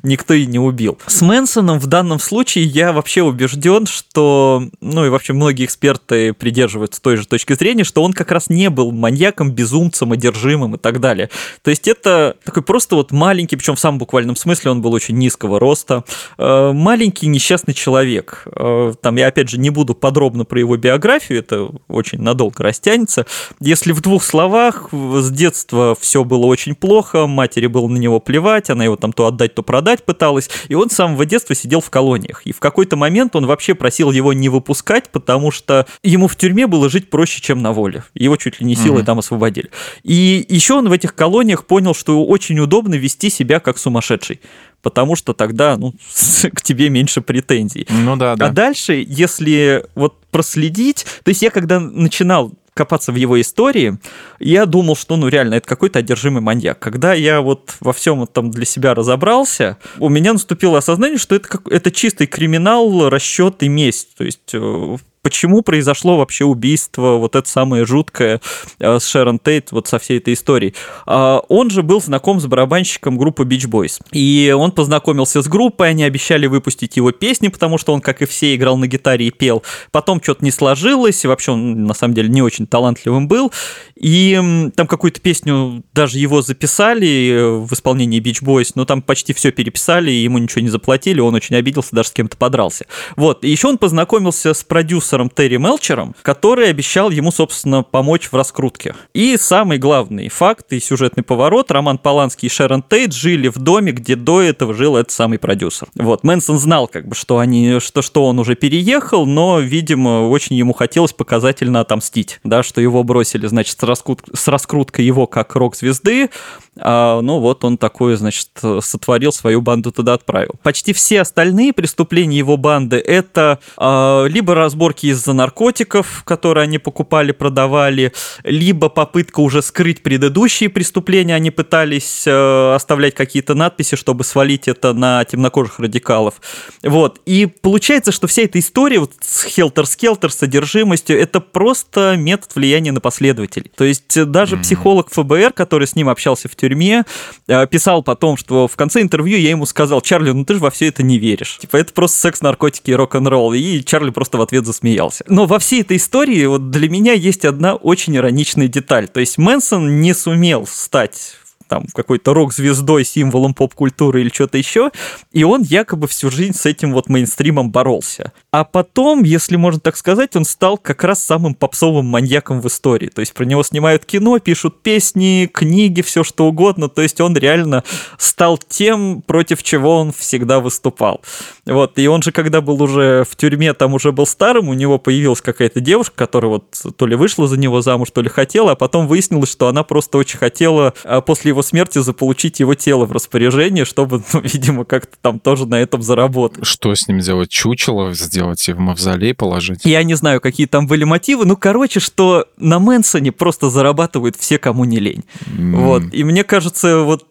[0.03, 0.97] никто и не убил.
[1.07, 7.03] С Мэнсоном в данном случае я вообще убежден, что, ну и вообще многие эксперты придерживаются
[7.03, 11.01] той же точки зрения, что он как раз не был маньяком, безумцем, одержимым и так
[11.01, 11.29] далее.
[11.61, 15.19] То есть это такой просто вот маленький, причем в самом буквальном смысле он был очень
[15.19, 16.05] низкого роста,
[16.39, 18.47] э, маленький несчастный человек.
[18.57, 23.27] Э, там я опять же не буду подробно про его биографию, это очень надолго растянется.
[23.61, 28.71] Если в двух словах, с детства все было очень плохо, матери было на него плевать,
[28.71, 31.91] она его там то отдать, то продать пыталась, и он с самого детства сидел в
[31.91, 32.43] колониях.
[32.47, 36.67] И в какой-то момент он вообще просил его не выпускать, потому что ему в тюрьме
[36.67, 38.05] было жить проще, чем на воле.
[38.15, 39.07] Его чуть ли не силой mm-hmm.
[39.07, 39.71] там освободили.
[40.03, 44.41] И еще он в этих колониях понял, что очень удобно вести себя как сумасшедший
[44.83, 45.95] потому что тогда ну,
[46.55, 47.87] к тебе меньше претензий.
[47.91, 48.47] Ну да, да.
[48.47, 53.99] А дальше, если вот проследить, то есть я когда начинал копаться в его истории,
[54.39, 56.79] я думал, что, ну, реально, это какой-то одержимый маньяк.
[56.79, 61.49] Когда я вот во всем этом для себя разобрался, у меня наступило осознание, что это,
[61.49, 64.15] как, это чистый криминал, расчет и месть.
[64.17, 68.41] То есть э, почему произошло вообще убийство, вот это самое жуткое
[68.79, 70.75] э, с Шерон Тейт, вот со всей этой историей.
[71.07, 74.01] А, он же был знаком с барабанщиком группы Beach Boys.
[74.13, 78.27] И он познакомился с группой, они обещали выпустить его песни, потому что он, как и
[78.27, 79.63] все, играл на гитаре и пел.
[79.91, 83.53] Потом что-то не сложилось, и вообще он, на самом деле, не очень талантливым был.
[83.97, 89.33] И там какую-то песню даже его записали э, в исполнении Beach Boys, но там почти
[89.33, 92.87] все переписали, ему ничего не заплатили, он очень обиделся, даже с кем-то подрался.
[93.17, 98.29] Вот, и еще он познакомился с продюсером продюсером Терри Мелчером, который обещал ему, собственно, помочь
[98.31, 98.95] в раскрутке.
[99.15, 103.93] И самый главный факт и сюжетный поворот, Роман Поланский и Шерон Тейт жили в доме,
[103.93, 105.89] где до этого жил этот самый продюсер.
[105.95, 110.57] Вот, Мэнсон знал, как бы, что, они, что, что он уже переехал, но, видимо, очень
[110.57, 114.21] ему хотелось показательно отомстить, да, что его бросили, значит, с, раскрут...
[114.35, 116.31] с раскруткой его как рок-звезды,
[116.81, 118.49] а, ну вот он такой, значит,
[118.81, 120.55] сотворил свою банду туда отправил.
[120.63, 127.33] Почти все остальные преступления его банды это а, либо разборки из-за наркотиков, которые они покупали,
[127.33, 128.13] продавали,
[128.45, 134.93] либо попытка уже скрыть предыдущие преступления, они пытались а, оставлять какие-то надписи, чтобы свалить это
[134.93, 136.41] на темнокожих радикалов.
[136.83, 137.21] Вот.
[137.27, 143.01] И получается, что вся эта история вот с хелтер-скелтер, содержимостью, это просто метод влияния на
[143.01, 143.71] последователей.
[143.75, 144.63] То есть даже mm-hmm.
[144.63, 147.05] психолог ФБР, который с ним общался в тюрьме, тюрьме,
[147.47, 150.71] э, писал потом, что в конце интервью я ему сказал, Чарли, ну ты же во
[150.71, 151.59] все это не веришь.
[151.59, 153.55] Типа, это просто секс, наркотики и рок-н-ролл.
[153.55, 155.25] И Чарли просто в ответ засмеялся.
[155.29, 159.09] Но во всей этой истории вот для меня есть одна очень ироничная деталь.
[159.09, 161.37] То есть Мэнсон не сумел стать
[161.69, 164.91] там какой-то рок-звездой, символом поп-культуры или что-то еще,
[165.33, 168.33] и он якобы всю жизнь с этим вот мейнстримом боролся.
[168.51, 173.09] А потом, если можно так сказать, он стал как раз самым попсовым маньяком в истории.
[173.09, 176.89] То есть про него снимают кино, пишут песни, книги, все что угодно.
[176.89, 177.85] То есть он реально
[178.19, 181.21] стал тем, против чего он всегда выступал.
[181.67, 184.99] Вот, и он же, когда был уже в тюрьме, там уже был старым, у него
[184.99, 188.77] появилась какая-то девушка, которая вот то ли вышла за него замуж, то ли хотела, а
[188.77, 193.13] потом выяснилось, что она просто очень хотела а после его смерти заполучить его тело в
[193.13, 196.67] распоряжение, чтобы, ну, видимо, как-то там тоже на этом заработать.
[196.67, 197.51] Что с ним делать?
[197.51, 199.81] Чучело сделать и в мавзолей положить?
[199.85, 204.59] Я не знаю, какие там были мотивы, ну, короче, что на Мэнсоне просто зарабатывают все,
[204.59, 205.25] кому не лень.
[205.47, 205.77] Mm.
[205.77, 207.25] Вот, и мне кажется, вот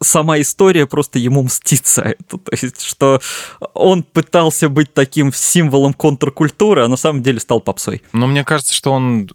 [0.00, 2.38] сама история просто ему мстит за это.
[2.38, 3.20] То есть, что
[3.74, 8.02] он пытался быть таким символом контркультуры, а на самом деле стал попсой.
[8.12, 9.28] Но мне кажется, что он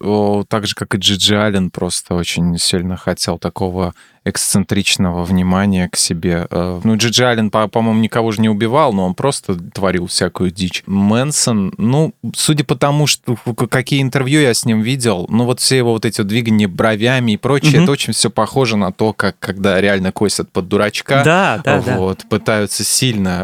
[0.47, 6.47] так же, как и Джиджи Аллен, просто очень сильно хотел такого эксцентричного внимания к себе.
[6.51, 10.83] Э, ну, Джиджи Аллен, по-моему, никого же не убивал, но он просто творил всякую дичь.
[10.85, 13.35] Мэнсон, ну, судя по тому, что
[13.69, 17.31] какие интервью я с ним видел, ну, вот все его вот эти вот двигания бровями
[17.31, 17.83] и прочее, mm-hmm.
[17.83, 21.23] это очень все похоже на то, как когда реально косят под дурачка.
[21.25, 22.27] Да, да, вот, да.
[22.29, 23.41] Пытаются сильно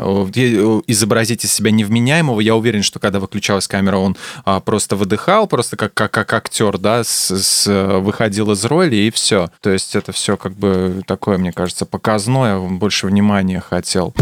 [0.87, 2.39] изобразить из себя невменяемого.
[2.39, 6.77] Я уверен, что когда выключалась камера, он а, просто выдыхал, просто как, как, как актер,
[6.77, 9.49] да, с, с, выходил из роли, и все.
[9.61, 14.13] То есть это все как бы бы такое, мне кажется, показное, больше внимания хотел.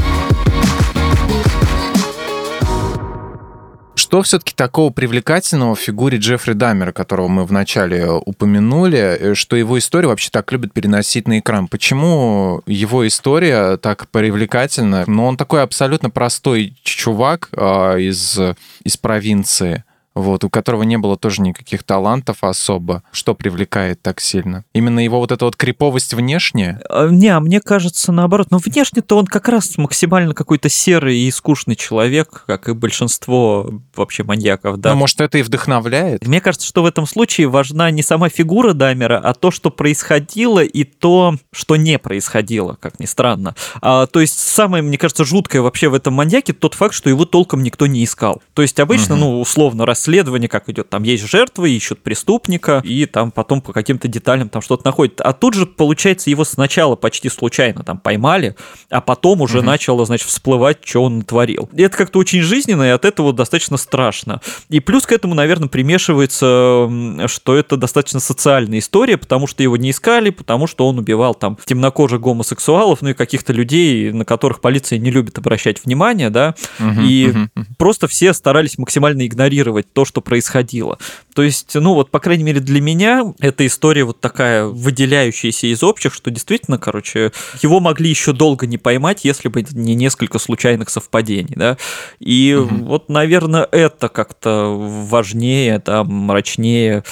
[3.98, 9.80] что все-таки такого привлекательного в фигуре Джеффри Даммера, которого мы вначале упомянули, э, что его
[9.80, 11.68] история вообще так любят переносить на экран?
[11.68, 15.06] Почему его история так привлекательна?
[15.08, 18.40] Ну, он такой абсолютно простой чувак э, из,
[18.84, 19.84] из провинции
[20.16, 23.04] вот, у которого не было тоже никаких талантов особо.
[23.12, 24.64] Что привлекает так сильно?
[24.74, 26.82] Именно его вот эта вот криповость внешняя?
[26.90, 28.48] А, не, а мне кажется наоборот.
[28.50, 34.24] Но внешне-то он как раз максимально какой-то серый и скучный человек, как и большинство вообще
[34.24, 34.92] маньяков, да.
[34.92, 36.26] Ну, может, это и вдохновляет?
[36.26, 40.64] Мне кажется, что в этом случае важна не сама фигура Дамера, а то, что происходило,
[40.64, 43.56] и то, что не происходило, как ни странно.
[43.82, 47.26] А, то есть самое, мне кажется, жуткое вообще в этом маньяке тот факт, что его
[47.26, 48.42] толком никто не искал.
[48.54, 49.24] То есть обычно, угу.
[49.24, 53.74] ну, условно, раз расследование, как идет, там есть жертвы, ищут преступника, и там потом по
[53.74, 55.20] каким-то деталям там что-то находят.
[55.22, 58.56] А тут же, получается, его сначала почти случайно там поймали,
[58.90, 59.68] а потом уже угу.
[59.68, 61.70] начало, значит, всплывать, что он натворил.
[61.74, 64.42] И это как-то очень жизненно, и от этого достаточно страшно.
[64.70, 69.90] И плюс к этому, наверное, примешивается, что это достаточно социальная история, потому что его не
[69.90, 75.00] искали, потому что он убивал там темнокожих гомосексуалов, ну и каких-то людей, на которых полиция
[75.00, 77.66] не любит обращать внимание, да, угу, и угу.
[77.78, 81.00] просто все старались максимально игнорировать то, что происходило.
[81.34, 85.84] То есть, ну вот, по крайней мере, для меня эта история вот такая выделяющаяся из
[85.84, 87.32] общих, что действительно, короче,
[87.62, 91.78] его могли еще долго не поймать, если бы не несколько случайных совпадений, да.
[92.20, 92.86] И угу.
[92.86, 97.06] вот, наверное, это как-то важнее, да, мрачнее.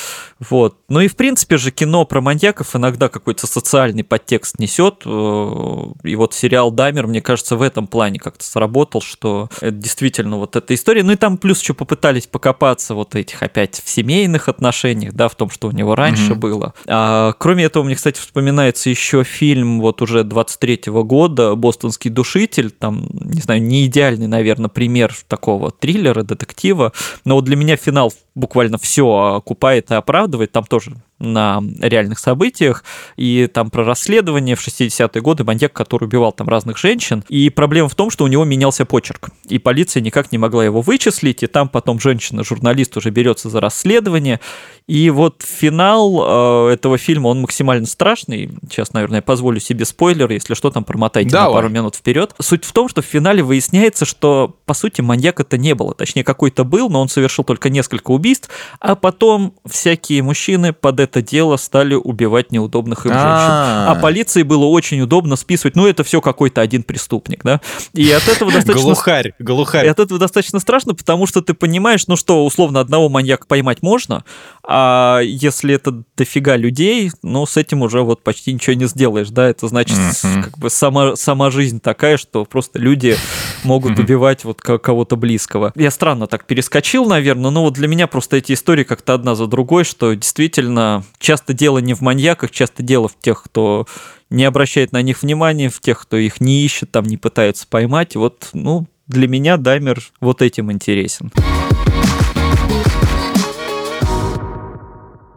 [0.50, 0.78] Вот.
[0.90, 5.04] Ну и, в принципе же, кино про маньяков иногда какой-то социальный подтекст несет.
[5.06, 10.38] Э, и вот сериал «Дамер», мне кажется, в этом плане как-то сработал, что это действительно
[10.38, 11.04] вот эта история.
[11.04, 15.28] Ну и там плюс еще попытались покопаться копаться вот этих опять в семейных отношениях, да,
[15.28, 16.36] в том, что у него раньше mm-hmm.
[16.36, 16.74] было.
[16.88, 23.08] А, кроме этого, мне, кстати, вспоминается еще фильм вот уже 23-го года «Бостонский душитель», там,
[23.12, 26.94] не знаю, не идеальный, наверное, пример такого триллера, детектива,
[27.26, 30.94] но вот для меня финал буквально все окупает и оправдывает, там тоже
[31.24, 32.84] на реальных событиях,
[33.16, 37.90] и там про расследование в 60-е годы, маньяк, который убивал там разных женщин, и проблема
[37.90, 41.48] в том, что у него менялся почерк, и полиция никак не могла его вычислить, и
[41.48, 44.40] там потом женщина-журналист уже берется за расследование,
[44.88, 50.30] и вот финал э, этого фильма, он максимально страшный, сейчас, наверное, я позволю себе спойлер,
[50.32, 51.48] если что, там промотайте Давай.
[51.48, 52.36] на пару минут вперед.
[52.40, 56.24] Суть в том, что в финале выясняется, что, по сути, маньяк это не было, точнее,
[56.24, 58.50] какой-то был, но он совершил только несколько убийств,
[58.80, 63.28] а потом всякие мужчины под это дело стали убивать неудобных им женщин.
[63.28, 67.62] А, а полиции было очень удобно списывать, ну, это все какой-то один преступник, да.
[67.94, 68.84] И от этого достаточно...
[68.84, 69.86] Глухарь, глухарь.
[69.86, 73.82] И от этого достаточно страшно, потому что ты понимаешь, ну что, условно, одного маньяка поймать
[73.82, 74.24] можно,
[74.64, 79.48] а если это дофига людей, ну, с этим уже вот почти ничего не сделаешь, да,
[79.50, 83.18] это значит, как бы сама, сама жизнь такая, что просто люди
[83.64, 85.72] могут убивать вот кого-то близкого.
[85.76, 89.48] Я странно так перескочил, наверное, но вот для меня просто эти истории как-то одна за
[89.48, 93.86] другой, что действительно часто дело не в маньяках, часто дело в тех, кто
[94.30, 98.16] не обращает на них внимания, в тех, кто их не ищет, там не пытается поймать.
[98.16, 101.32] Вот, ну, для меня Даймер вот этим интересен.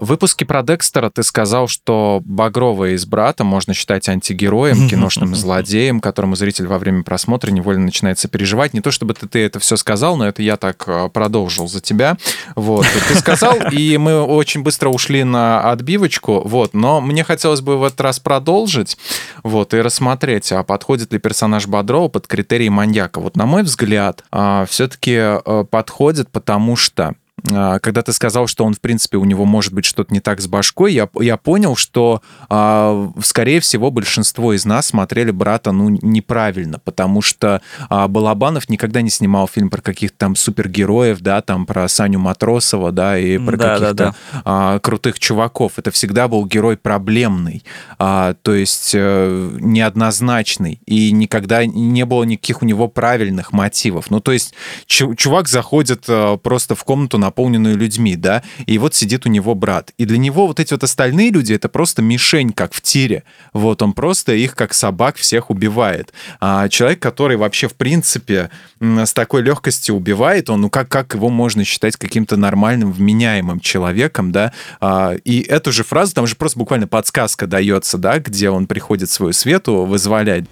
[0.06, 5.98] В выпуске про Декстера ты сказал, что Багрова из брата можно считать антигероем, киношным злодеем,
[5.98, 8.72] которому зритель во время просмотра невольно начинает сопереживать.
[8.72, 11.80] Не то чтобы ты, ты это все сказал, но это я так э, продолжил за
[11.80, 12.16] тебя.
[12.54, 12.86] Вот.
[13.08, 16.72] Ты сказал, и мы очень быстро ушли на отбивочку, вот.
[16.72, 18.96] Но мне хотелось бы в этот раз продолжить,
[19.42, 23.18] вот, и рассмотреть, а подходит ли персонаж Бодрова под критерии маньяка.
[23.18, 28.74] Вот, на мой взгляд, а, все-таки э, подходит, потому что когда ты сказал, что он,
[28.74, 32.22] в принципе, у него может быть что-то не так с башкой, я, я понял, что,
[32.48, 39.00] э, скорее всего, большинство из нас смотрели «Брата» ну, неправильно, потому что э, Балабанов никогда
[39.02, 43.56] не снимал фильм про каких-то там супергероев, да, там про Саню Матросова, да, и про
[43.56, 44.78] да, каких-то да, да.
[44.80, 45.72] Крутых чуваков.
[45.76, 47.64] Это всегда был герой проблемный,
[47.98, 54.10] то есть э, неоднозначный, и никогда не было никаких у него правильных мотивов.
[54.10, 54.54] Ну, то есть
[54.86, 59.54] чувак заходит э, просто в комнату на наполненную людьми, да, и вот сидит у него
[59.54, 59.92] брат.
[59.98, 63.24] И для него вот эти вот остальные люди— это просто мишень, как в тире.
[63.52, 66.14] Вот он просто их, как собак, всех убивает.
[66.40, 71.28] А человек, который вообще, в принципе, с такой легкостью убивает, он, ну как, как его
[71.28, 74.52] можно считать каким-то нормальным, вменяемым человеком, да?
[74.80, 79.10] А, и эту же фразу, там же просто буквально подсказка дается, да, где он приходит
[79.10, 80.44] свою Свету вызволять.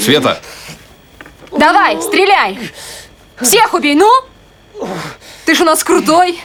[0.00, 0.40] Света!
[1.56, 2.58] Давай, стреляй!
[3.40, 4.31] Всех убей, ну!
[5.44, 6.40] Ты же у нас крутой.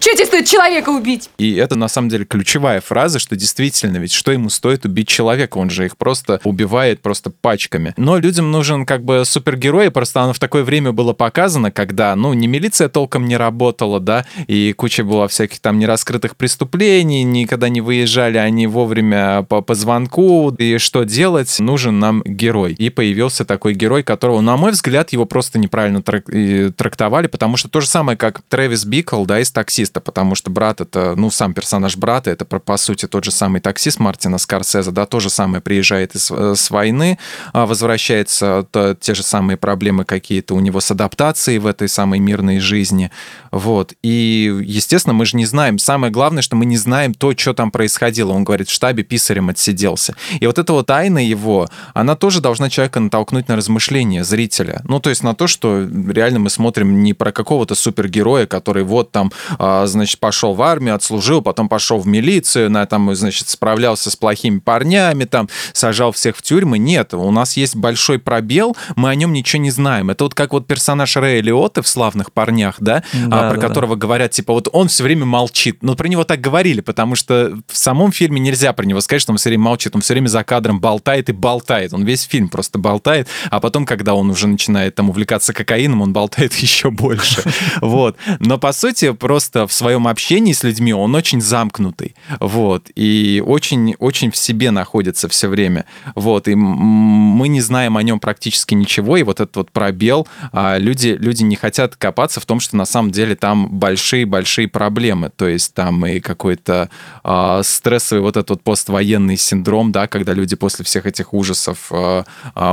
[0.00, 1.28] Что тебе стоит человека убить?
[1.38, 5.58] И это на самом деле ключевая фраза, что действительно, ведь что ему стоит убить человека?
[5.58, 7.94] Он же их просто убивает просто пачками.
[7.96, 12.32] Но людям нужен как бы супергерой, просто оно в такое время было показано, когда, ну,
[12.32, 17.80] ни милиция толком не работала, да, и куча была всяких там нераскрытых преступлений, никогда не
[17.80, 21.58] выезжали они вовремя по, по звонку, и что делать?
[21.58, 22.74] Нужен нам герой.
[22.74, 27.68] И появился такой герой, которого, на мой взгляд, его просто неправильно трак- трактовали, потому что
[27.68, 31.30] то же самое, как Трэвис Бикл, да, из «Таксиста», таксиста, потому что брат это, ну,
[31.30, 35.30] сам персонаж брата, это, по сути, тот же самый таксист Мартина Скорсезе, да, то же
[35.30, 37.18] самое приезжает из, э, с войны,
[37.52, 42.20] а, возвращается, то, те же самые проблемы какие-то у него с адаптацией в этой самой
[42.20, 43.10] мирной жизни,
[43.50, 43.94] вот.
[44.02, 47.70] И, естественно, мы же не знаем, самое главное, что мы не знаем то, что там
[47.70, 48.32] происходило.
[48.32, 50.14] Он говорит, в штабе писарем отсиделся.
[50.40, 54.80] И вот эта вот тайна его, она тоже должна человека натолкнуть на размышления зрителя.
[54.84, 59.12] Ну, то есть на то, что реально мы смотрим не про какого-то супергероя, который вот
[59.12, 64.10] там а, значит, пошел в армию, отслужил, потом пошел в милицию, на, там, значит, справлялся
[64.10, 66.78] с плохими парнями, там, сажал всех в тюрьмы.
[66.78, 70.10] Нет, у нас есть большой пробел, мы о нем ничего не знаем.
[70.10, 73.68] Это вот как вот персонаж Рэя Лиоты в «Славных парнях», да, да а, про да,
[73.68, 74.00] которого да.
[74.00, 75.82] говорят, типа, вот он все время молчит.
[75.82, 79.32] Но про него так говорили, потому что в самом фильме нельзя про него сказать, что
[79.32, 81.92] он все время молчит, он все время за кадром болтает и болтает.
[81.92, 86.12] Он весь фильм просто болтает, а потом, когда он уже начинает там увлекаться кокаином, он
[86.12, 87.42] болтает еще больше.
[87.80, 88.16] Вот.
[88.40, 94.30] Но, по сути, просто в своем общении с людьми он очень замкнутый, вот, и очень-очень
[94.30, 99.22] в себе находится все время, вот, и мы не знаем о нем практически ничего, и
[99.22, 103.10] вот этот вот пробел, а люди, люди не хотят копаться в том, что на самом
[103.10, 106.88] деле там большие-большие проблемы, то есть там и какой-то
[107.22, 112.24] а, стрессовый вот этот вот поствоенный синдром, да, когда люди после всех этих ужасов, а,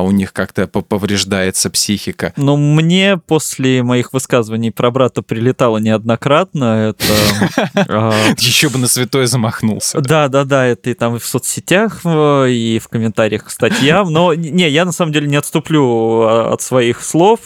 [0.01, 2.33] у них как-то повреждается психика.
[2.37, 7.05] Но мне после моих высказываний про брата прилетало неоднократно, это...
[7.87, 9.99] А, Еще бы на святое замахнулся.
[10.01, 14.11] Да, да, да, это и там в соцсетях, и в комментариях к статьям.
[14.11, 17.39] Но не, я на самом деле не отступлю а, от своих слов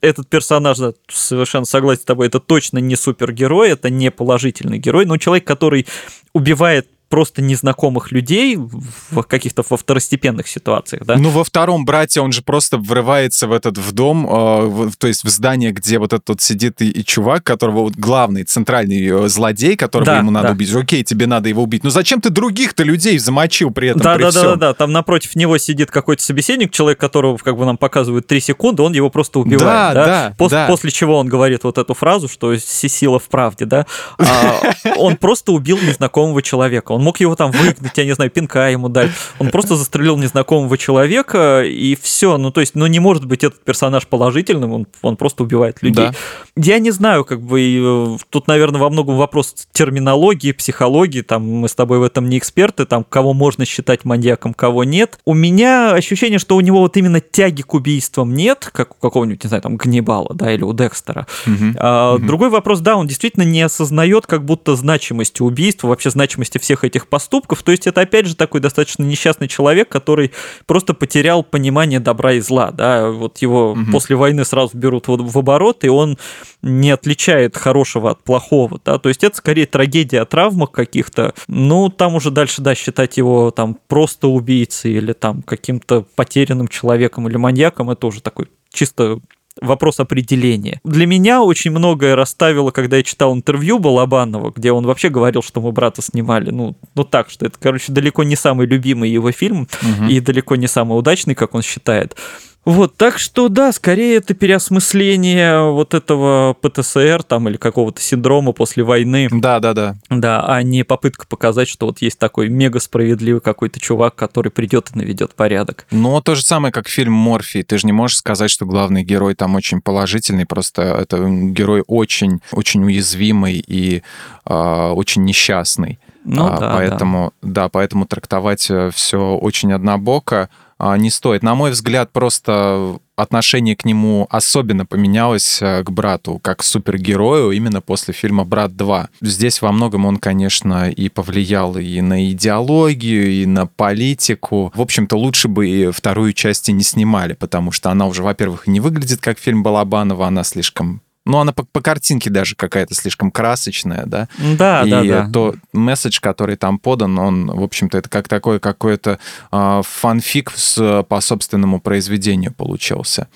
[0.00, 0.78] этот персонаж,
[1.08, 5.86] совершенно согласен с тобой, это точно не супергерой, это не положительный герой, но человек, который
[6.32, 11.16] убивает просто незнакомых людей в каких-то во второстепенных ситуациях, да?
[11.16, 15.24] Ну, во втором брате он же просто врывается в этот в дом, э, то есть
[15.24, 19.28] в здание, где вот этот вот сидит и, и чувак, которого вот главный центральный э,
[19.28, 20.52] злодей, которого да, ему надо да.
[20.52, 20.74] убить.
[20.74, 21.84] Окей, тебе надо его убить.
[21.84, 24.02] Но зачем ты других-то людей замочил при этом?
[24.02, 24.42] Да, при да, всем?
[24.42, 24.74] да, да, да.
[24.74, 28.92] Там напротив него сидит какой-то собеседник, человек, которого как бы нам показывают три секунды, он
[28.92, 29.94] его просто убивает.
[29.94, 30.06] Да, да.
[30.06, 30.66] да, Пос- да.
[30.66, 33.86] После чего он говорит вот эту фразу, что сила в правде, да.
[34.18, 34.60] А,
[34.96, 38.88] он просто убил незнакомого человека он мог его там выгнать, я не знаю, пинка ему
[38.88, 39.10] дать.
[39.38, 42.36] Он просто застрелил незнакомого человека, и все.
[42.38, 46.08] Ну, то есть, ну, не может быть этот персонаж положительным, он, он просто убивает людей.
[46.08, 46.14] Да.
[46.56, 51.68] Я не знаю, как бы, э, тут, наверное, во многом вопрос терминологии, психологии, там, мы
[51.68, 55.20] с тобой в этом не эксперты, там, кого можно считать маньяком, кого нет.
[55.24, 59.44] У меня ощущение, что у него вот именно тяги к убийствам нет, как у какого-нибудь,
[59.44, 61.28] не знаю, там, Ганнибала, да, или у Декстера.
[61.46, 61.76] Угу.
[61.76, 62.26] А, угу.
[62.26, 67.08] Другой вопрос, да, он действительно не осознает как будто значимости убийства, вообще значимости всех этих
[67.08, 67.62] поступков.
[67.62, 70.32] То есть это опять же такой достаточно несчастный человек, который
[70.66, 72.70] просто потерял понимание добра и зла.
[72.70, 73.10] Да?
[73.10, 73.80] Вот его угу.
[73.92, 76.18] после войны сразу берут в, в оборот, и он
[76.62, 78.80] не отличает хорошего от плохого.
[78.84, 78.98] Да?
[78.98, 81.34] То есть это скорее трагедия о травмах каких-то.
[81.46, 87.28] Ну, там уже дальше, да, считать его там просто убийцей или там каким-то потерянным человеком
[87.28, 89.20] или маньяком, это уже такой чисто
[89.60, 90.80] вопрос определения.
[90.84, 95.60] Для меня очень многое расставило, когда я читал интервью Балабанова, где он вообще говорил, что
[95.60, 96.50] мы брата снимали.
[96.50, 100.08] Ну, ну так, что это, короче, далеко не самый любимый его фильм угу.
[100.08, 102.16] и далеко не самый удачный, как он считает.
[102.64, 108.84] Вот, так что да, скорее это переосмысление вот этого ПТСР там или какого-то синдрома после
[108.84, 109.28] войны.
[109.30, 109.96] Да, да, да.
[110.10, 114.90] Да, а не попытка показать, что вот есть такой мега справедливый какой-то чувак, который придет
[114.94, 115.86] и наведет порядок.
[115.90, 117.62] Ну, то же самое, как фильм Морфий.
[117.62, 122.40] Ты же не можешь сказать, что главный герой там очень положительный, просто это герой очень,
[122.52, 124.02] очень уязвимый и
[124.44, 125.98] э, очень несчастный.
[126.24, 127.62] Ну, а, да, поэтому, да.
[127.62, 131.42] да, поэтому трактовать э, все очень однобоко не стоит.
[131.42, 137.50] На мой взгляд, просто отношение к нему особенно поменялось э, к брату, как к супергерою
[137.50, 139.08] именно после фильма «Брат 2».
[139.20, 144.72] Здесь во многом он, конечно, и повлиял и на идеологию, и на политику.
[144.74, 148.66] В общем-то, лучше бы и вторую часть и не снимали, потому что она уже, во-первых,
[148.66, 153.30] не выглядит как фильм Балабанова, она слишком ну, она по, по картинке даже какая-то слишком
[153.30, 154.28] красочная, да?
[154.38, 155.30] Да, и да, да.
[155.30, 159.18] то месседж, который там подан, он, в общем-то, это как такой какой-то
[159.52, 163.28] э, фанфик с, по собственному произведению получился.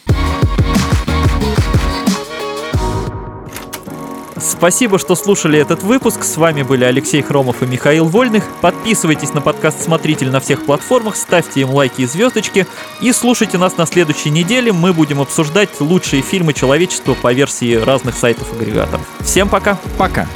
[4.43, 6.25] Спасибо, что слушали этот выпуск.
[6.25, 8.45] С вами были Алексей Хромов и Михаил Вольных.
[8.61, 12.67] Подписывайтесь на подкаст «Смотритель» на всех платформах, ставьте им лайки и звездочки.
[13.01, 14.73] И слушайте нас на следующей неделе.
[14.73, 19.07] Мы будем обсуждать лучшие фильмы человечества по версии разных сайтов-агрегаторов.
[19.21, 19.79] Всем пока!
[19.97, 20.27] Пока!